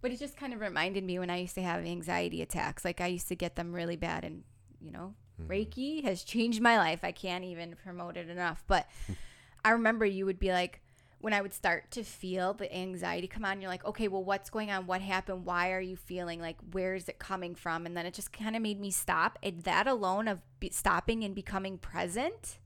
But 0.00 0.12
it 0.12 0.18
just 0.18 0.36
kind 0.36 0.52
of 0.52 0.60
reminded 0.60 1.04
me 1.04 1.18
when 1.18 1.30
I 1.30 1.38
used 1.38 1.54
to 1.56 1.62
have 1.62 1.84
anxiety 1.84 2.42
attacks. 2.42 2.84
Like 2.84 3.00
I 3.00 3.06
used 3.06 3.28
to 3.28 3.36
get 3.36 3.56
them 3.56 3.72
really 3.72 3.96
bad, 3.96 4.24
and 4.24 4.42
you 4.80 4.90
know, 4.90 5.14
Mm-hmm. 5.40 5.50
Reiki 5.50 6.04
has 6.04 6.22
changed 6.24 6.60
my 6.60 6.76
life. 6.76 7.00
I 7.02 7.10
can't 7.12 7.44
even 7.44 7.74
promote 7.82 8.16
it 8.18 8.28
enough. 8.28 8.62
But 8.66 8.86
I 9.64 9.70
remember 9.70 10.04
you 10.04 10.26
would 10.26 10.38
be 10.38 10.52
like, 10.52 10.81
when 11.22 11.32
I 11.32 11.40
would 11.40 11.54
start 11.54 11.92
to 11.92 12.02
feel 12.02 12.52
the 12.52 12.72
anxiety 12.76 13.28
come 13.28 13.44
on, 13.44 13.60
you're 13.60 13.70
like, 13.70 13.84
okay, 13.84 14.08
well, 14.08 14.24
what's 14.24 14.50
going 14.50 14.72
on? 14.72 14.86
What 14.86 15.00
happened? 15.00 15.44
Why 15.44 15.70
are 15.70 15.80
you 15.80 15.94
feeling 15.94 16.40
like, 16.40 16.56
where 16.72 16.96
is 16.96 17.08
it 17.08 17.20
coming 17.20 17.54
from? 17.54 17.86
And 17.86 17.96
then 17.96 18.06
it 18.06 18.12
just 18.12 18.32
kind 18.32 18.56
of 18.56 18.60
made 18.60 18.80
me 18.80 18.90
stop. 18.90 19.38
And 19.40 19.62
that 19.62 19.86
alone 19.86 20.26
of 20.26 20.42
be- 20.58 20.70
stopping 20.70 21.22
and 21.22 21.32
becoming 21.32 21.78
present 21.78 22.58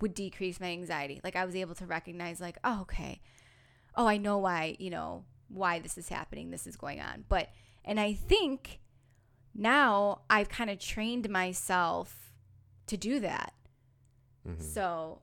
would 0.00 0.14
decrease 0.14 0.58
my 0.60 0.66
anxiety. 0.66 1.20
Like 1.22 1.36
I 1.36 1.44
was 1.44 1.54
able 1.54 1.76
to 1.76 1.86
recognize, 1.86 2.40
like, 2.40 2.58
oh, 2.64 2.80
okay, 2.82 3.20
oh, 3.94 4.08
I 4.08 4.16
know 4.16 4.38
why, 4.38 4.76
you 4.80 4.90
know, 4.90 5.24
why 5.48 5.78
this 5.78 5.96
is 5.96 6.08
happening, 6.08 6.50
this 6.50 6.66
is 6.66 6.74
going 6.76 7.00
on. 7.00 7.24
But, 7.28 7.50
and 7.84 8.00
I 8.00 8.14
think 8.14 8.80
now 9.54 10.22
I've 10.28 10.48
kind 10.48 10.70
of 10.70 10.80
trained 10.80 11.30
myself 11.30 12.32
to 12.88 12.96
do 12.96 13.20
that. 13.20 13.52
Mhm. 14.44 14.60
So, 14.60 15.22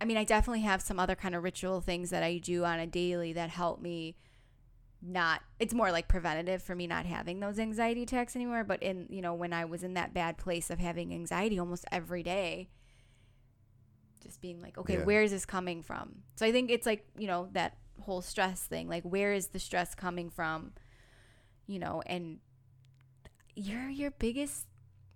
I 0.00 0.04
mean, 0.04 0.16
I 0.16 0.24
definitely 0.24 0.62
have 0.62 0.82
some 0.82 0.98
other 0.98 1.14
kind 1.14 1.34
of 1.34 1.42
ritual 1.42 1.80
things 1.80 2.10
that 2.10 2.22
I 2.22 2.38
do 2.38 2.64
on 2.64 2.78
a 2.78 2.86
daily 2.86 3.32
that 3.32 3.50
help 3.50 3.80
me 3.80 4.16
not 5.06 5.42
it's 5.58 5.74
more 5.74 5.92
like 5.92 6.08
preventative 6.08 6.62
for 6.62 6.74
me 6.74 6.86
not 6.86 7.04
having 7.04 7.38
those 7.38 7.58
anxiety 7.58 8.04
attacks 8.04 8.34
anymore 8.34 8.64
but 8.64 8.82
in 8.82 9.06
you 9.10 9.20
know 9.20 9.34
when 9.34 9.52
i 9.52 9.62
was 9.62 9.82
in 9.82 9.92
that 9.92 10.14
bad 10.14 10.38
place 10.38 10.70
of 10.70 10.78
having 10.78 11.12
anxiety 11.12 11.58
almost 11.58 11.84
every 11.92 12.22
day 12.22 12.68
just 14.22 14.40
being 14.40 14.62
like 14.62 14.78
okay 14.78 14.94
Yeah. 14.94 15.04
where 15.04 15.22
is 15.22 15.30
this 15.30 15.44
coming 15.44 15.82
from 15.82 16.22
so 16.36 16.46
i 16.46 16.52
think 16.52 16.70
it's 16.70 16.86
like 16.86 17.06
you 17.18 17.26
know 17.26 17.48
that 17.52 17.76
whole 18.00 18.22
stress 18.22 18.62
thing 18.62 18.88
like 18.88 19.02
where 19.02 19.34
is 19.34 19.48
the 19.48 19.58
stress 19.58 19.94
coming 19.94 20.30
from 20.30 20.72
you 21.66 21.78
know 21.78 22.02
and 22.06 22.38
you're 23.54 23.90
your 23.90 24.10
biggest 24.12 24.66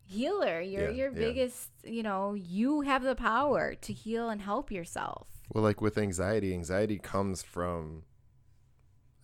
healer 0.09 0.61
you're 0.61 0.91
Yeah, 0.91 0.97
your 0.97 1.11
yeah. 1.13 1.19
biggest 1.19 1.71
you 1.85 2.03
know 2.03 2.35
you 2.35 2.81
have 2.83 3.03
the 3.03 3.15
power 3.15 3.75
to 3.75 3.93
heal 3.93 4.29
and 4.31 4.41
help 4.43 4.71
yourself 4.71 5.27
Well, 5.53 5.65
like 5.65 5.81
with 5.81 5.97
anxiety, 5.99 6.53
anxiety 6.53 6.99
comes 6.99 7.43
from, 7.43 8.03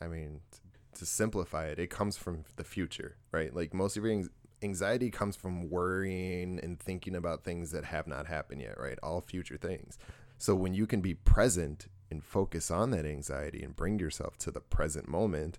I 0.00 0.06
mean, 0.08 0.40
t- 0.52 0.58
to 0.98 1.06
simplify 1.06 1.66
it, 1.66 1.78
it 1.78 1.90
comes 1.90 2.16
from 2.16 2.44
the 2.56 2.64
future, 2.64 3.16
right? 3.32 3.54
Like 3.54 3.74
most 3.74 3.96
of 3.96 4.04
your 4.04 4.12
anx- 4.12 4.28
anxiety 4.62 5.10
comes 5.10 5.36
from 5.36 5.68
worrying 5.70 6.58
and 6.62 6.78
thinking 6.80 7.14
about 7.14 7.44
things 7.44 7.70
that 7.72 7.84
have 7.84 8.06
not 8.06 8.26
happened 8.26 8.62
yet, 8.62 8.78
right? 8.78 8.98
All 9.02 9.20
future 9.20 9.56
things. 9.58 9.98
So 10.38 10.54
when 10.54 10.74
you 10.74 10.86
can 10.86 11.00
be 11.00 11.14
present 11.14 11.88
and 12.10 12.22
focus 12.24 12.70
on 12.70 12.90
that 12.90 13.04
anxiety 13.06 13.62
and 13.62 13.74
bring 13.76 13.98
yourself 13.98 14.36
to 14.38 14.50
the 14.50 14.60
present 14.60 15.08
moment, 15.08 15.58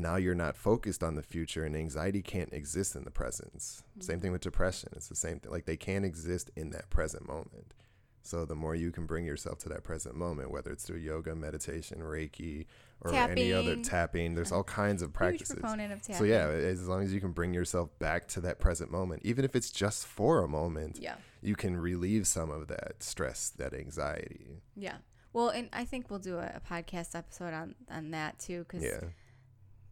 now 0.00 0.16
you're 0.16 0.34
not 0.34 0.56
focused 0.56 1.02
on 1.02 1.14
the 1.14 1.22
future 1.22 1.64
and 1.64 1.76
anxiety 1.76 2.22
can't 2.22 2.52
exist 2.52 2.96
in 2.96 3.04
the 3.04 3.10
presence. 3.10 3.82
Mm-hmm. 3.90 4.00
Same 4.02 4.20
thing 4.20 4.32
with 4.32 4.40
depression. 4.40 4.90
It's 4.96 5.08
the 5.08 5.16
same 5.16 5.40
thing. 5.40 5.50
Like 5.50 5.66
they 5.66 5.76
can't 5.76 6.04
exist 6.04 6.50
in 6.56 6.70
that 6.70 6.90
present 6.90 7.26
moment. 7.26 7.74
So 8.22 8.44
the 8.44 8.54
more 8.54 8.74
you 8.74 8.90
can 8.90 9.06
bring 9.06 9.24
yourself 9.24 9.58
to 9.60 9.70
that 9.70 9.84
present 9.84 10.14
moment, 10.14 10.50
whether 10.50 10.70
it's 10.70 10.84
through 10.84 10.98
yoga, 10.98 11.34
meditation, 11.34 12.00
Reiki, 12.00 12.66
or 13.00 13.14
any 13.14 13.54
other 13.54 13.76
Tapping. 13.76 13.82
tapping, 13.84 14.34
there's 14.34 14.52
all 14.52 14.64
kinds 14.64 15.00
of 15.00 15.08
huge 15.10 15.14
practices. 15.14 15.56
proponent 15.56 15.92
of 15.92 16.02
tapping 16.02 16.16
So 16.16 16.24
yeah, 16.24 16.48
as 16.48 16.86
long 16.86 17.02
as 17.02 17.14
you 17.14 17.20
can 17.20 17.32
bring 17.32 17.54
yourself 17.54 17.96
back 17.98 18.28
to 18.28 18.40
that 18.42 18.58
present 18.58 18.90
moment, 18.90 19.22
even 19.24 19.46
if 19.46 19.56
it's 19.56 19.70
just 19.70 20.06
for 20.06 20.42
a 20.44 20.48
moment, 20.48 20.98
yeah 21.00 21.14
you 21.40 21.54
can 21.54 21.76
relieve 21.76 22.26
some 22.26 22.50
of 22.50 22.68
that 22.68 23.02
stress, 23.02 23.50
that 23.50 23.74
anxiety. 23.74 24.62
Yeah. 24.74 24.96
Well, 25.32 25.50
and 25.50 25.68
I 25.72 25.84
think 25.84 26.10
we'll 26.10 26.18
do 26.18 26.36
a, 26.38 26.54
a 26.56 26.60
podcast 26.68 27.14
episode 27.14 27.54
on 27.54 27.74
on 27.90 28.10
that 28.10 28.38
too, 28.38 28.64
because 28.64 28.82
Yeah. 28.82 29.00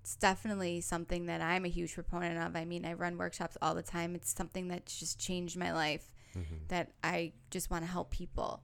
It's 0.06 0.14
definitely 0.14 0.80
something 0.82 1.26
that 1.26 1.40
I'm 1.40 1.64
a 1.64 1.68
huge 1.68 1.92
proponent 1.92 2.38
of. 2.38 2.54
I 2.54 2.64
mean, 2.64 2.84
I 2.84 2.92
run 2.92 3.18
workshops 3.18 3.58
all 3.60 3.74
the 3.74 3.82
time. 3.82 4.14
It's 4.14 4.32
something 4.32 4.68
that's 4.68 5.00
just 5.00 5.18
changed 5.18 5.56
my 5.56 5.72
life. 5.72 6.12
Mm-hmm. 6.38 6.54
That 6.68 6.92
I 7.02 7.32
just 7.50 7.72
want 7.72 7.82
to 7.82 7.90
help 7.90 8.12
people. 8.12 8.62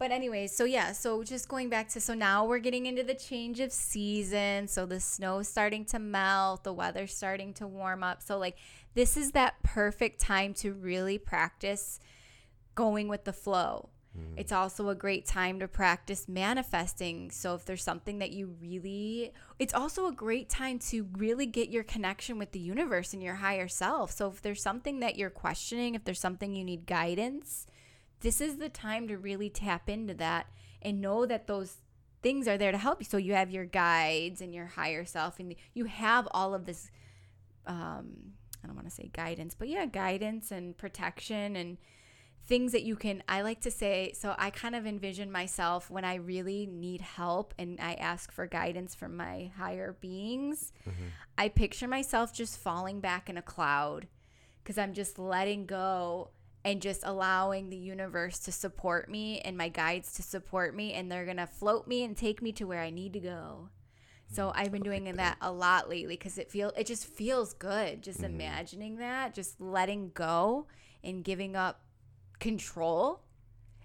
But 0.00 0.10
anyways, 0.10 0.50
so 0.50 0.64
yeah, 0.64 0.90
so 0.90 1.22
just 1.22 1.48
going 1.48 1.68
back 1.68 1.90
to 1.90 2.00
so 2.00 2.14
now 2.14 2.44
we're 2.44 2.58
getting 2.58 2.86
into 2.86 3.04
the 3.04 3.14
change 3.14 3.60
of 3.60 3.70
season. 3.70 4.66
So 4.66 4.84
the 4.84 4.98
snow's 4.98 5.46
starting 5.46 5.84
to 5.86 6.00
melt, 6.00 6.64
the 6.64 6.72
weather's 6.72 7.14
starting 7.14 7.54
to 7.54 7.68
warm 7.68 8.02
up. 8.02 8.20
So 8.20 8.36
like 8.36 8.56
this 8.94 9.16
is 9.16 9.30
that 9.30 9.62
perfect 9.62 10.20
time 10.20 10.54
to 10.54 10.72
really 10.72 11.18
practice 11.18 12.00
going 12.74 13.06
with 13.06 13.22
the 13.22 13.32
flow. 13.32 13.90
It's 14.36 14.52
also 14.52 14.88
a 14.88 14.94
great 14.94 15.26
time 15.26 15.60
to 15.60 15.68
practice 15.68 16.28
manifesting. 16.28 17.30
So 17.30 17.54
if 17.54 17.64
there's 17.64 17.84
something 17.84 18.18
that 18.18 18.30
you 18.30 18.56
really 18.60 19.32
it's 19.58 19.74
also 19.74 20.06
a 20.06 20.12
great 20.12 20.48
time 20.48 20.78
to 20.90 21.06
really 21.16 21.46
get 21.46 21.68
your 21.68 21.84
connection 21.84 22.38
with 22.38 22.52
the 22.52 22.58
universe 22.58 23.12
and 23.12 23.22
your 23.22 23.36
higher 23.36 23.68
self. 23.68 24.10
So 24.10 24.28
if 24.28 24.42
there's 24.42 24.62
something 24.62 25.00
that 25.00 25.16
you're 25.16 25.30
questioning, 25.30 25.94
if 25.94 26.04
there's 26.04 26.20
something 26.20 26.54
you 26.54 26.64
need 26.64 26.86
guidance, 26.86 27.66
this 28.20 28.40
is 28.40 28.56
the 28.56 28.68
time 28.68 29.06
to 29.08 29.16
really 29.16 29.50
tap 29.50 29.88
into 29.88 30.14
that 30.14 30.46
and 30.82 31.00
know 31.00 31.26
that 31.26 31.46
those 31.46 31.76
things 32.22 32.48
are 32.48 32.58
there 32.58 32.72
to 32.72 32.78
help 32.78 33.00
you. 33.00 33.06
So 33.06 33.16
you 33.16 33.34
have 33.34 33.50
your 33.50 33.64
guides 33.64 34.40
and 34.40 34.54
your 34.54 34.66
higher 34.66 35.04
self 35.04 35.38
and 35.38 35.54
you 35.74 35.84
have 35.84 36.26
all 36.32 36.54
of 36.54 36.66
this 36.66 36.90
um 37.66 38.32
I 38.62 38.66
don't 38.66 38.76
want 38.76 38.88
to 38.88 38.94
say 38.94 39.10
guidance, 39.12 39.54
but 39.54 39.68
yeah, 39.68 39.86
guidance 39.86 40.50
and 40.50 40.76
protection 40.76 41.56
and 41.56 41.78
things 42.50 42.72
that 42.72 42.82
you 42.82 42.96
can 42.96 43.22
I 43.28 43.42
like 43.42 43.60
to 43.60 43.70
say 43.70 44.12
so 44.18 44.34
I 44.36 44.50
kind 44.50 44.74
of 44.74 44.84
envision 44.84 45.30
myself 45.30 45.88
when 45.88 46.04
I 46.04 46.16
really 46.16 46.66
need 46.66 47.00
help 47.00 47.54
and 47.56 47.78
I 47.80 47.94
ask 47.94 48.32
for 48.32 48.44
guidance 48.48 48.92
from 48.92 49.16
my 49.16 49.52
higher 49.56 49.96
beings. 50.00 50.72
Mm-hmm. 50.82 51.04
I 51.38 51.48
picture 51.48 51.86
myself 51.86 52.34
just 52.34 52.58
falling 52.58 52.98
back 52.98 53.30
in 53.30 53.38
a 53.38 53.42
cloud 53.42 54.08
cuz 54.64 54.76
I'm 54.76 54.94
just 54.94 55.16
letting 55.16 55.64
go 55.64 56.30
and 56.64 56.82
just 56.82 57.02
allowing 57.04 57.70
the 57.70 57.76
universe 57.76 58.40
to 58.40 58.52
support 58.52 59.08
me 59.08 59.40
and 59.42 59.56
my 59.56 59.68
guides 59.68 60.12
to 60.14 60.22
support 60.22 60.74
me 60.74 60.92
and 60.92 61.10
they're 61.10 61.24
going 61.24 61.36
to 61.36 61.46
float 61.46 61.86
me 61.86 62.02
and 62.02 62.16
take 62.16 62.42
me 62.42 62.52
to 62.52 62.64
where 62.64 62.82
I 62.82 62.90
need 62.90 63.12
to 63.12 63.20
go. 63.20 63.28
Mm-hmm. 63.30 64.34
So 64.34 64.52
I've 64.56 64.72
been 64.72 64.82
doing 64.82 65.04
that 65.04 65.36
a 65.40 65.52
lot 65.52 65.88
lately 65.88 66.16
because 66.16 66.36
it 66.36 66.50
feel 66.50 66.72
it 66.76 66.88
just 66.88 67.06
feels 67.06 67.54
good 67.54 68.02
just 68.02 68.22
mm-hmm. 68.22 68.34
imagining 68.34 68.96
that, 68.96 69.34
just 69.34 69.60
letting 69.60 70.10
go 70.10 70.66
and 71.04 71.22
giving 71.22 71.54
up 71.54 71.80
control 72.40 73.22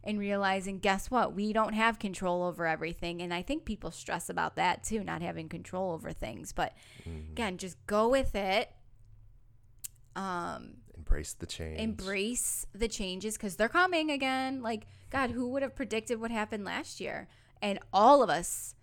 and 0.03 0.19
realizing 0.19 0.79
guess 0.79 1.09
what? 1.11 1.33
We 1.33 1.51
don't 1.53 1.73
have 1.73 1.99
control 1.99 2.43
over 2.43 2.65
everything 2.67 3.21
and 3.21 3.33
I 3.33 3.41
think 3.41 3.65
people 3.65 3.91
stress 3.91 4.29
about 4.29 4.55
that 4.55 4.83
too, 4.83 5.03
not 5.03 5.21
having 5.21 5.49
control 5.49 5.91
over 5.93 6.11
things. 6.13 6.51
But 6.53 6.73
again, 7.05 7.57
just 7.57 7.77
go 7.87 8.07
with 8.09 8.35
it. 8.35 8.71
Um 10.15 10.75
Embrace 10.97 11.33
the 11.33 11.45
change. 11.45 11.79
embrace 11.79 12.65
the 12.73 12.87
changes 12.87 13.35
because 13.37 13.57
they're 13.57 13.69
coming 13.69 14.09
again. 14.09 14.61
Like, 14.63 14.87
God, 15.11 15.31
who 15.31 15.49
would 15.49 15.61
have 15.61 15.75
predicted 15.75 16.19
what 16.19 16.31
happened 16.31 16.65
last 16.65 16.99
year? 16.99 17.27
And 17.61 17.79
all 17.93 18.23
of 18.23 18.29
us 18.29 18.75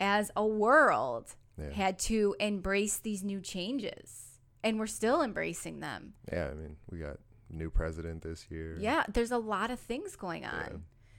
as 0.00 0.30
a 0.36 0.46
world 0.46 1.34
Yeah. 1.58 1.70
had 1.72 1.98
to 2.00 2.34
embrace 2.40 2.98
these 2.98 3.22
new 3.22 3.40
changes. 3.40 4.38
And 4.62 4.78
we're 4.78 4.86
still 4.86 5.22
embracing 5.22 5.80
them. 5.80 6.14
Yeah, 6.32 6.48
I 6.50 6.54
mean, 6.54 6.76
we 6.90 6.98
got 6.98 7.18
new 7.50 7.70
president 7.70 8.22
this 8.22 8.46
year. 8.50 8.76
Yeah, 8.78 9.04
there's 9.08 9.30
a 9.30 9.38
lot 9.38 9.70
of 9.70 9.78
things 9.80 10.16
going 10.16 10.44
on. 10.44 10.64
Yeah. 10.70 10.76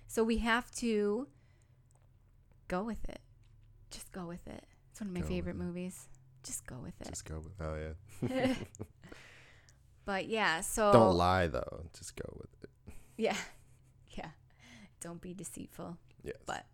So 0.08 0.24
we 0.24 0.40
have 0.40 0.70
to 0.76 1.28
go 2.68 2.84
with 2.84 3.04
it. 3.10 3.20
Just 3.90 4.12
go 4.12 4.26
with 4.26 4.48
it. 4.48 4.64
It's 4.92 5.02
one 5.02 5.10
of 5.10 5.14
my 5.14 5.22
Go 5.22 5.28
favorite 5.28 5.56
movies. 5.56 6.08
Just 6.44 6.66
go 6.66 6.76
with 6.82 7.00
it. 7.02 7.10
Just 7.10 7.26
go 7.26 7.36
with. 7.40 7.54
Oh 7.62 7.76
yeah. 8.30 8.56
but 10.06 10.28
yeah, 10.28 10.62
so 10.62 10.92
Don't 10.92 11.16
lie 11.16 11.48
though. 11.48 11.86
Just 11.98 12.16
go 12.16 12.26
with 12.38 12.50
it. 12.64 12.94
Yeah. 13.18 13.36
Yeah. 14.18 14.32
Don't 15.00 15.22
be 15.22 15.34
deceitful. 15.34 15.96
Yes. 16.22 16.36
But 16.46 16.66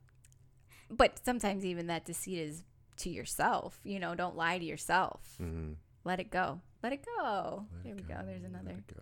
but 0.90 1.20
sometimes 1.24 1.64
even 1.64 1.86
that 1.86 2.04
deceit 2.04 2.40
is 2.40 2.64
to 2.98 3.12
yourself. 3.12 3.80
You 3.84 4.00
know, 4.00 4.16
don't 4.16 4.36
lie 4.36 4.58
to 4.58 4.66
yourself. 4.66 5.22
Mm-hmm. 5.40 5.74
Let 6.04 6.20
it 6.20 6.32
go. 6.32 6.62
Let 6.82 6.94
it 6.94 7.06
go. 7.06 7.68
Let 7.76 7.84
there 7.84 7.92
it 7.94 7.96
we 7.96 8.02
go. 8.02 8.16
go, 8.16 8.26
There's 8.26 8.42
let 8.42 8.50
another. 8.52 8.72
it 8.72 8.88
go. 8.88 9.02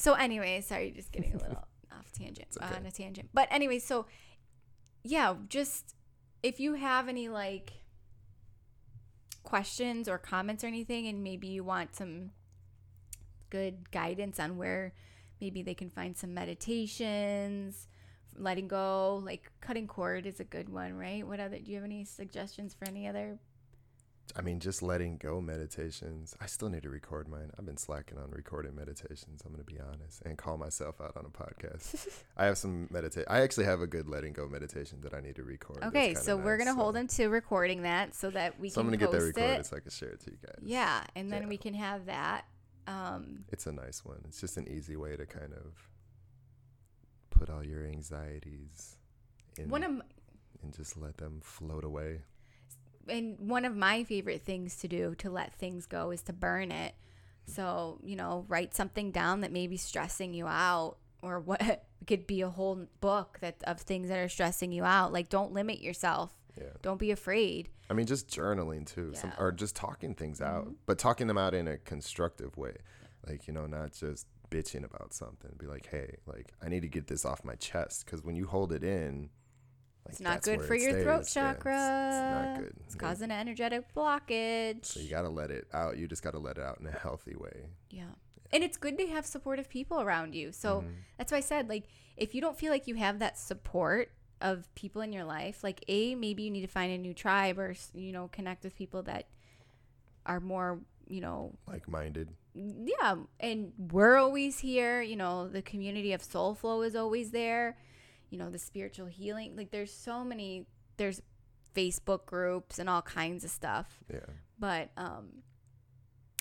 So, 0.00 0.14
anyway, 0.14 0.62
sorry, 0.62 0.92
just 0.92 1.12
getting 1.12 1.34
a 1.34 1.36
little 1.42 1.68
off 1.92 2.10
tangent 2.12 2.46
It's 2.48 2.56
uh, 2.56 2.64
okay. 2.64 2.76
on 2.76 2.86
a 2.86 2.90
tangent. 2.90 3.28
But 3.34 3.48
anyway, 3.50 3.78
so 3.78 4.06
yeah, 5.02 5.34
just 5.46 5.94
if 6.42 6.58
you 6.58 6.72
have 6.72 7.06
any 7.06 7.28
like 7.28 7.72
questions 9.42 10.08
or 10.08 10.16
comments 10.16 10.64
or 10.64 10.68
anything, 10.68 11.06
and 11.06 11.22
maybe 11.22 11.48
you 11.48 11.62
want 11.62 11.94
some 11.94 12.30
good 13.50 13.90
guidance 13.90 14.40
on 14.40 14.56
where 14.56 14.94
maybe 15.38 15.62
they 15.62 15.74
can 15.74 15.90
find 15.90 16.16
some 16.16 16.32
meditations, 16.32 17.86
letting 18.34 18.68
go, 18.68 19.20
like 19.22 19.52
cutting 19.60 19.86
cord 19.86 20.24
is 20.24 20.40
a 20.40 20.44
good 20.44 20.70
one, 20.70 20.94
right? 20.94 21.26
What 21.26 21.40
other? 21.40 21.58
Do 21.58 21.70
you 21.70 21.76
have 21.76 21.84
any 21.84 22.06
suggestions 22.06 22.72
for 22.72 22.88
any 22.88 23.06
other? 23.06 23.38
I 24.36 24.42
mean, 24.42 24.60
just 24.60 24.82
letting 24.82 25.16
go 25.16 25.40
meditations. 25.40 26.34
I 26.40 26.46
still 26.46 26.68
need 26.68 26.82
to 26.84 26.90
record 26.90 27.28
mine. 27.28 27.50
I've 27.58 27.66
been 27.66 27.76
slacking 27.76 28.18
on 28.18 28.30
recording 28.30 28.74
meditations. 28.74 29.42
I'm 29.44 29.52
going 29.52 29.64
to 29.64 29.72
be 29.72 29.78
honest 29.80 30.22
and 30.24 30.36
call 30.38 30.56
myself 30.56 31.00
out 31.00 31.16
on 31.16 31.24
a 31.24 31.28
podcast. 31.28 32.06
I 32.36 32.46
have 32.46 32.56
some 32.58 32.88
meditate. 32.90 33.24
I 33.28 33.40
actually 33.40 33.64
have 33.66 33.80
a 33.80 33.86
good 33.86 34.08
letting 34.08 34.32
go 34.32 34.46
meditation 34.48 35.00
that 35.02 35.14
I 35.14 35.20
need 35.20 35.36
to 35.36 35.42
record. 35.42 35.82
Okay, 35.84 36.14
so 36.14 36.36
we're 36.36 36.56
gonna 36.58 36.74
hold 36.74 36.94
so- 36.94 36.98
them 36.98 37.06
to 37.08 37.26
recording 37.28 37.82
that 37.82 38.14
so 38.14 38.30
that 38.30 38.58
we 38.60 38.68
So 38.70 38.80
I'm 38.80 38.86
gonna 38.86 38.96
get 38.96 39.10
that 39.12 39.22
recorded 39.22 39.60
it. 39.60 39.66
so 39.66 39.76
I 39.76 39.80
can 39.80 39.90
share 39.90 40.10
it 40.10 40.20
to 40.20 40.30
you 40.30 40.38
guys. 40.44 40.58
Yeah, 40.62 41.04
and 41.16 41.32
then 41.32 41.42
Yeah. 41.42 41.48
we 41.48 41.56
can 41.56 41.74
have 41.74 42.06
that. 42.06 42.44
Um, 42.86 43.44
It's 43.48 43.66
a 43.66 43.72
nice 43.72 44.04
one. 44.04 44.20
It's 44.26 44.40
just 44.40 44.56
an 44.56 44.68
easy 44.68 44.96
way 44.96 45.16
to 45.16 45.26
kind 45.26 45.52
of 45.52 45.88
put 47.30 47.48
all 47.50 47.64
your 47.64 47.84
anxieties 47.86 48.96
in 49.58 49.68
one 49.68 49.82
of 49.84 49.90
and 50.62 50.74
just 50.74 50.96
let 50.96 51.16
them 51.16 51.40
float 51.42 51.84
away. 51.84 52.20
And 53.10 53.36
one 53.38 53.64
of 53.64 53.76
my 53.76 54.04
favorite 54.04 54.44
things 54.44 54.76
to 54.76 54.88
do 54.88 55.14
to 55.16 55.30
let 55.30 55.52
things 55.54 55.86
go 55.86 56.10
is 56.10 56.22
to 56.22 56.32
burn 56.32 56.70
it. 56.72 56.94
So 57.46 57.98
you 58.04 58.16
know, 58.16 58.44
write 58.48 58.74
something 58.74 59.10
down 59.10 59.40
that 59.40 59.52
may 59.52 59.66
be 59.66 59.76
stressing 59.76 60.34
you 60.34 60.46
out, 60.46 60.96
or 61.22 61.40
what 61.40 61.84
could 62.06 62.26
be 62.26 62.40
a 62.40 62.48
whole 62.48 62.86
book 63.00 63.38
that 63.40 63.56
of 63.64 63.80
things 63.80 64.08
that 64.08 64.18
are 64.18 64.28
stressing 64.28 64.72
you 64.72 64.84
out. 64.84 65.12
Like, 65.12 65.28
don't 65.28 65.52
limit 65.52 65.80
yourself. 65.80 66.34
Yeah. 66.56 66.70
Don't 66.82 66.98
be 66.98 67.10
afraid. 67.10 67.68
I 67.88 67.94
mean, 67.94 68.06
just 68.06 68.28
journaling 68.28 68.86
too, 68.86 69.12
Yeah. 69.14 69.20
Mm-hmm. 69.20 69.42
or 69.42 69.52
just 69.52 69.74
talking 69.76 70.14
things 70.14 70.40
out, 70.40 70.68
but 70.86 70.98
talking 70.98 71.26
them 71.26 71.38
out 71.38 71.54
in 71.54 71.66
a 71.68 71.76
constructive 71.78 72.56
way. 72.56 72.76
Like, 73.26 73.46
you 73.46 73.52
know, 73.52 73.66
not 73.66 73.92
just 73.92 74.26
bitching 74.50 74.84
about 74.84 75.12
something. 75.12 75.50
Be 75.58 75.66
like, 75.66 75.88
hey, 75.90 76.16
like, 76.26 76.52
I 76.62 76.68
need 76.68 76.80
to 76.82 76.88
get 76.88 77.06
this 77.06 77.24
off 77.24 77.44
my 77.44 77.54
chest. 77.56 78.04
Because 78.04 78.22
when 78.22 78.36
you 78.36 78.46
hold 78.46 78.72
it 78.72 78.82
in, 78.82 79.30
like, 80.10 80.36
It's 80.38 80.46
not 80.48 80.58
good 80.58 80.62
for 80.66 80.74
your 80.74 81.02
throat 81.02 81.26
stays. 81.26 81.36
Yeah, 81.36 81.52
chakra. 81.54 81.72
it's, 82.08 82.16
it's 82.16 82.20
not 82.48 82.58
good. 82.60 82.76
It's 82.86 82.94
Yeah. 82.94 83.00
causing 83.00 83.30
an 83.30 83.38
energetic 83.40 83.94
blockage. 83.94 84.84
So 84.86 85.00
you 85.00 85.08
got 85.10 85.22
to 85.22 85.28
let 85.28 85.50
it 85.50 85.68
out. 85.72 85.96
You 85.98 86.06
just 86.08 86.22
got 86.22 86.32
to 86.32 86.38
let 86.38 86.58
it 86.58 86.62
out 86.64 86.78
in 86.80 86.86
a 86.86 86.90
healthy 86.92 87.36
way. 87.36 87.66
Yeah. 87.90 88.04
And 88.52 88.64
it's 88.64 88.76
good 88.76 88.98
to 88.98 89.06
have 89.06 89.26
supportive 89.26 89.68
people 89.68 90.00
around 90.00 90.34
you. 90.34 90.52
So 90.52 90.80
Mm-hmm. 90.80 90.90
that's 91.18 91.30
why 91.32 91.38
I 91.38 91.42
said, 91.42 91.68
like, 91.68 91.84
if 92.16 92.34
you 92.34 92.40
don't 92.40 92.58
feel 92.58 92.72
like 92.72 92.86
you 92.86 92.96
have 92.96 93.18
that 93.20 93.38
support 93.38 94.10
of 94.40 94.74
people 94.74 95.02
in 95.02 95.12
your 95.12 95.24
life, 95.24 95.62
like, 95.62 95.84
A, 95.88 96.14
maybe 96.14 96.42
you 96.42 96.50
need 96.50 96.62
to 96.62 96.66
find 96.66 96.92
a 96.92 96.98
new 96.98 97.14
tribe 97.14 97.58
or, 97.58 97.74
you 97.94 98.10
know, 98.12 98.28
connect 98.32 98.64
with 98.64 98.74
people 98.74 99.02
that 99.04 99.26
are 100.26 100.40
more, 100.40 100.80
you 101.08 101.20
know, 101.20 101.54
Like 101.66 101.88
minded. 101.88 102.30
yeah. 102.54 103.16
And 103.38 103.72
we're 103.78 104.16
always 104.16 104.58
here. 104.60 105.00
You 105.02 105.16
know, 105.16 105.48
the 105.48 105.62
community 105.62 106.12
of 106.12 106.22
Soul 106.22 106.54
Flow 106.54 106.82
is 106.82 106.96
always 106.96 107.30
there. 107.30 107.76
You 108.30 108.38
know, 108.38 108.50
the 108.50 108.58
spiritual 108.58 109.06
healing. 109.06 109.56
Like, 109.56 109.70
there's 109.70 109.92
so 109.92 110.24
many, 110.24 110.66
there's 110.96 111.20
Facebook 111.74 112.26
groups 112.26 112.78
and 112.78 112.88
all 112.88 113.02
kinds 113.02 113.44
of 113.44 113.50
stuff 113.50 114.00
Yeah. 114.12 114.18
but 114.58 114.90
um 114.96 115.28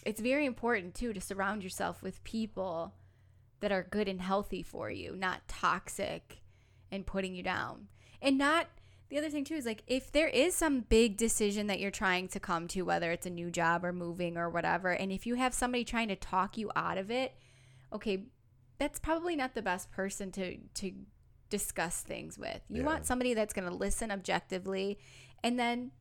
it's 0.06 0.20
very 0.22 0.46
important 0.48 0.96
too 0.96 1.14
to 1.14 1.22
surround 1.22 1.64
yourself 1.64 2.02
with 2.02 2.24
people 2.24 2.96
that 3.60 3.72
are 3.72 3.84
good 3.84 4.08
and 4.08 4.22
healthy 4.22 4.64
for 4.64 4.90
you 4.90 5.16
not 5.16 5.48
toxic 5.48 6.42
and 6.92 7.06
putting 7.06 7.36
you 7.36 7.44
down 7.44 7.90
and 8.24 8.40
not 8.40 8.70
the 9.10 9.20
other 9.20 9.30
thing 9.30 9.44
too 9.44 9.54
is 9.54 9.68
like 9.68 9.84
if 9.86 10.12
there 10.12 10.30
is 10.30 10.56
some 10.56 10.80
big 10.80 11.16
decision 11.16 11.68
that 11.68 11.80
you're 11.80 11.92
trying 11.92 12.28
to 12.30 12.40
come 12.40 12.68
to 12.68 12.82
whether 12.82 13.12
it's 13.12 13.28
a 13.28 13.30
new 13.30 13.52
job 13.52 13.86
or 13.86 13.94
moving 13.94 14.36
or 14.36 14.50
whatever 14.50 14.90
and 14.94 15.12
if 15.12 15.28
you 15.28 15.36
have 15.36 15.54
somebody 15.54 15.84
trying 15.84 16.08
to 16.08 16.16
talk 16.16 16.58
you 16.58 16.72
out 16.76 16.98
of 16.98 17.12
it 17.12 17.36
okay 17.94 18.24
that's 18.80 19.00
probably 19.00 19.36
not 19.36 19.54
the 19.54 19.62
best 19.62 19.92
person 19.92 20.32
to 20.32 20.58
to 20.74 20.92
discuss 21.50 22.02
things 22.02 22.38
with 22.38 22.62
you 22.70 22.82
Yeah. 22.82 22.86
want 22.86 23.06
somebody 23.06 23.34
that's 23.34 23.54
going 23.54 23.68
to 23.68 23.74
listen 23.76 24.12
objectively 24.12 25.00
and 25.44 25.58
then 25.60 25.92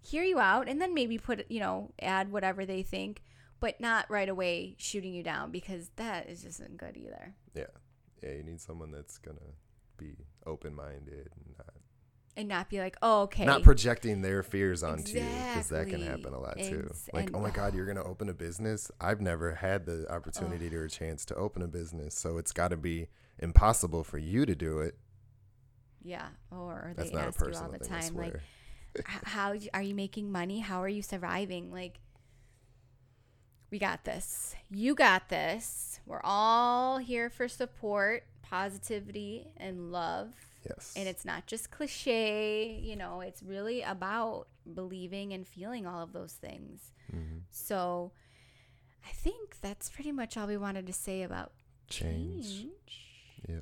hear 0.00 0.22
you 0.24 0.38
out 0.38 0.68
and 0.68 0.80
then 0.80 0.94
maybe 0.94 1.18
put 1.18 1.44
you 1.50 1.60
know 1.60 1.92
add 2.00 2.30
whatever 2.30 2.64
they 2.66 2.82
think 2.82 3.22
but 3.60 3.80
not 3.80 4.10
right 4.10 4.28
away 4.28 4.74
shooting 4.78 5.14
you 5.14 5.22
down 5.22 5.50
because 5.50 5.90
that 5.96 6.28
is 6.28 6.42
just 6.42 6.60
not 6.60 6.76
good 6.76 6.96
either 6.96 7.34
Yeah. 7.54 7.64
Yeah. 8.22 8.32
You 8.32 8.42
need 8.42 8.60
someone 8.60 8.90
that's 8.90 9.18
going 9.18 9.36
to 9.38 9.52
be 9.96 10.16
open 10.46 10.74
minded 10.74 11.30
and 11.36 11.54
not, 11.58 11.74
and 12.36 12.48
not 12.48 12.68
be 12.68 12.78
like 12.80 12.96
oh 13.02 13.22
okay 13.22 13.44
not 13.44 13.62
projecting 13.62 14.22
their 14.22 14.42
fears 14.42 14.82
onto 14.82 15.12
you 15.18 15.24
because 15.48 15.68
that 15.68 15.88
can 15.88 16.02
happen 16.02 16.34
a 16.34 16.40
lot 16.40 16.56
too. 16.58 16.86
Ex- 16.90 17.08
like, 17.12 17.26
and- 17.26 17.36
oh 17.36 17.40
my 17.40 17.50
God, 17.50 17.74
you're 17.74 17.86
going 17.86 17.96
to 17.96 18.04
open 18.04 18.28
a 18.28 18.34
business? 18.34 18.90
I've 19.00 19.20
never 19.20 19.54
had 19.54 19.86
the 19.86 20.12
opportunity 20.12 20.74
or 20.74 20.88
chance 20.88 21.24
to 21.26 21.34
open 21.36 21.62
a 21.62 21.68
business. 21.68 22.14
So 22.14 22.38
it's 22.38 22.52
got 22.52 22.68
to 22.68 22.76
be 22.76 23.08
impossible 23.38 24.02
for 24.04 24.18
you 24.18 24.46
to 24.46 24.54
do 24.54 24.80
it. 24.80 24.96
yeah 26.02 26.28
or 26.50 26.92
That's 26.96 27.10
they 27.10 27.16
not 27.16 27.24
a 27.24 27.28
ask 27.28 27.40
you 27.40 27.52
all 27.54 27.70
the 27.70 27.78
thing, 27.78 27.88
time 27.88 28.14
like 28.16 28.40
how 29.24 29.54
are 29.72 29.82
you 29.82 29.94
making 29.94 30.30
money 30.30 30.60
how 30.60 30.80
are 30.82 30.88
you 30.88 31.02
surviving 31.02 31.72
like 31.72 31.98
we 33.70 33.78
got 33.78 34.04
this 34.04 34.54
you 34.70 34.94
got 34.94 35.28
this 35.28 35.98
we're 36.06 36.20
all 36.22 36.98
here 36.98 37.28
for 37.28 37.48
support 37.48 38.24
positivity 38.42 39.48
and 39.56 39.90
love 39.90 40.32
yes. 40.68 40.92
and 40.96 41.08
it's 41.08 41.24
not 41.24 41.46
just 41.46 41.70
cliche 41.70 42.78
you 42.82 42.96
know 42.96 43.20
it's 43.20 43.42
really 43.42 43.82
about 43.82 44.46
believing 44.74 45.32
and 45.32 45.46
feeling 45.46 45.86
all 45.86 46.02
of 46.02 46.12
those 46.12 46.32
things 46.32 46.92
Mhm. 47.12 47.42
so 47.50 48.12
i 49.06 49.10
think 49.12 49.60
that's 49.60 49.90
pretty 49.90 50.12
much 50.12 50.36
all 50.36 50.46
we 50.46 50.56
wanted 50.56 50.86
to 50.86 50.92
say 50.92 51.22
about 51.22 51.52
change. 51.88 52.44
change 52.60 53.00
Yeah. 53.48 53.60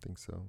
think 0.00 0.18
so. 0.18 0.48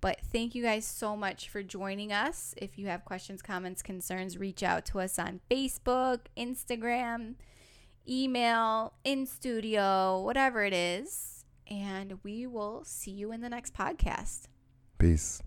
but 0.00 0.20
thank 0.20 0.54
you 0.54 0.62
guys 0.62 0.84
so 0.84 1.16
much 1.16 1.48
for 1.48 1.62
joining 1.62 2.12
us 2.12 2.54
if 2.58 2.78
you 2.78 2.86
have 2.88 3.04
questions 3.04 3.40
comments 3.40 3.82
concerns 3.82 4.36
reach 4.36 4.62
out 4.62 4.84
to 4.86 5.00
us 5.00 5.18
on 5.18 5.40
facebook 5.50 6.26
instagram 6.36 7.34
email 8.08 8.92
in 9.04 9.24
studio 9.24 10.20
whatever 10.20 10.64
it 10.64 10.72
is 10.74 11.31
and 11.68 12.18
we 12.22 12.46
will 12.46 12.82
see 12.84 13.10
you 13.10 13.32
in 13.32 13.40
the 13.40 13.48
next 13.48 13.74
podcast 13.74 14.48
Peace. 14.98 15.42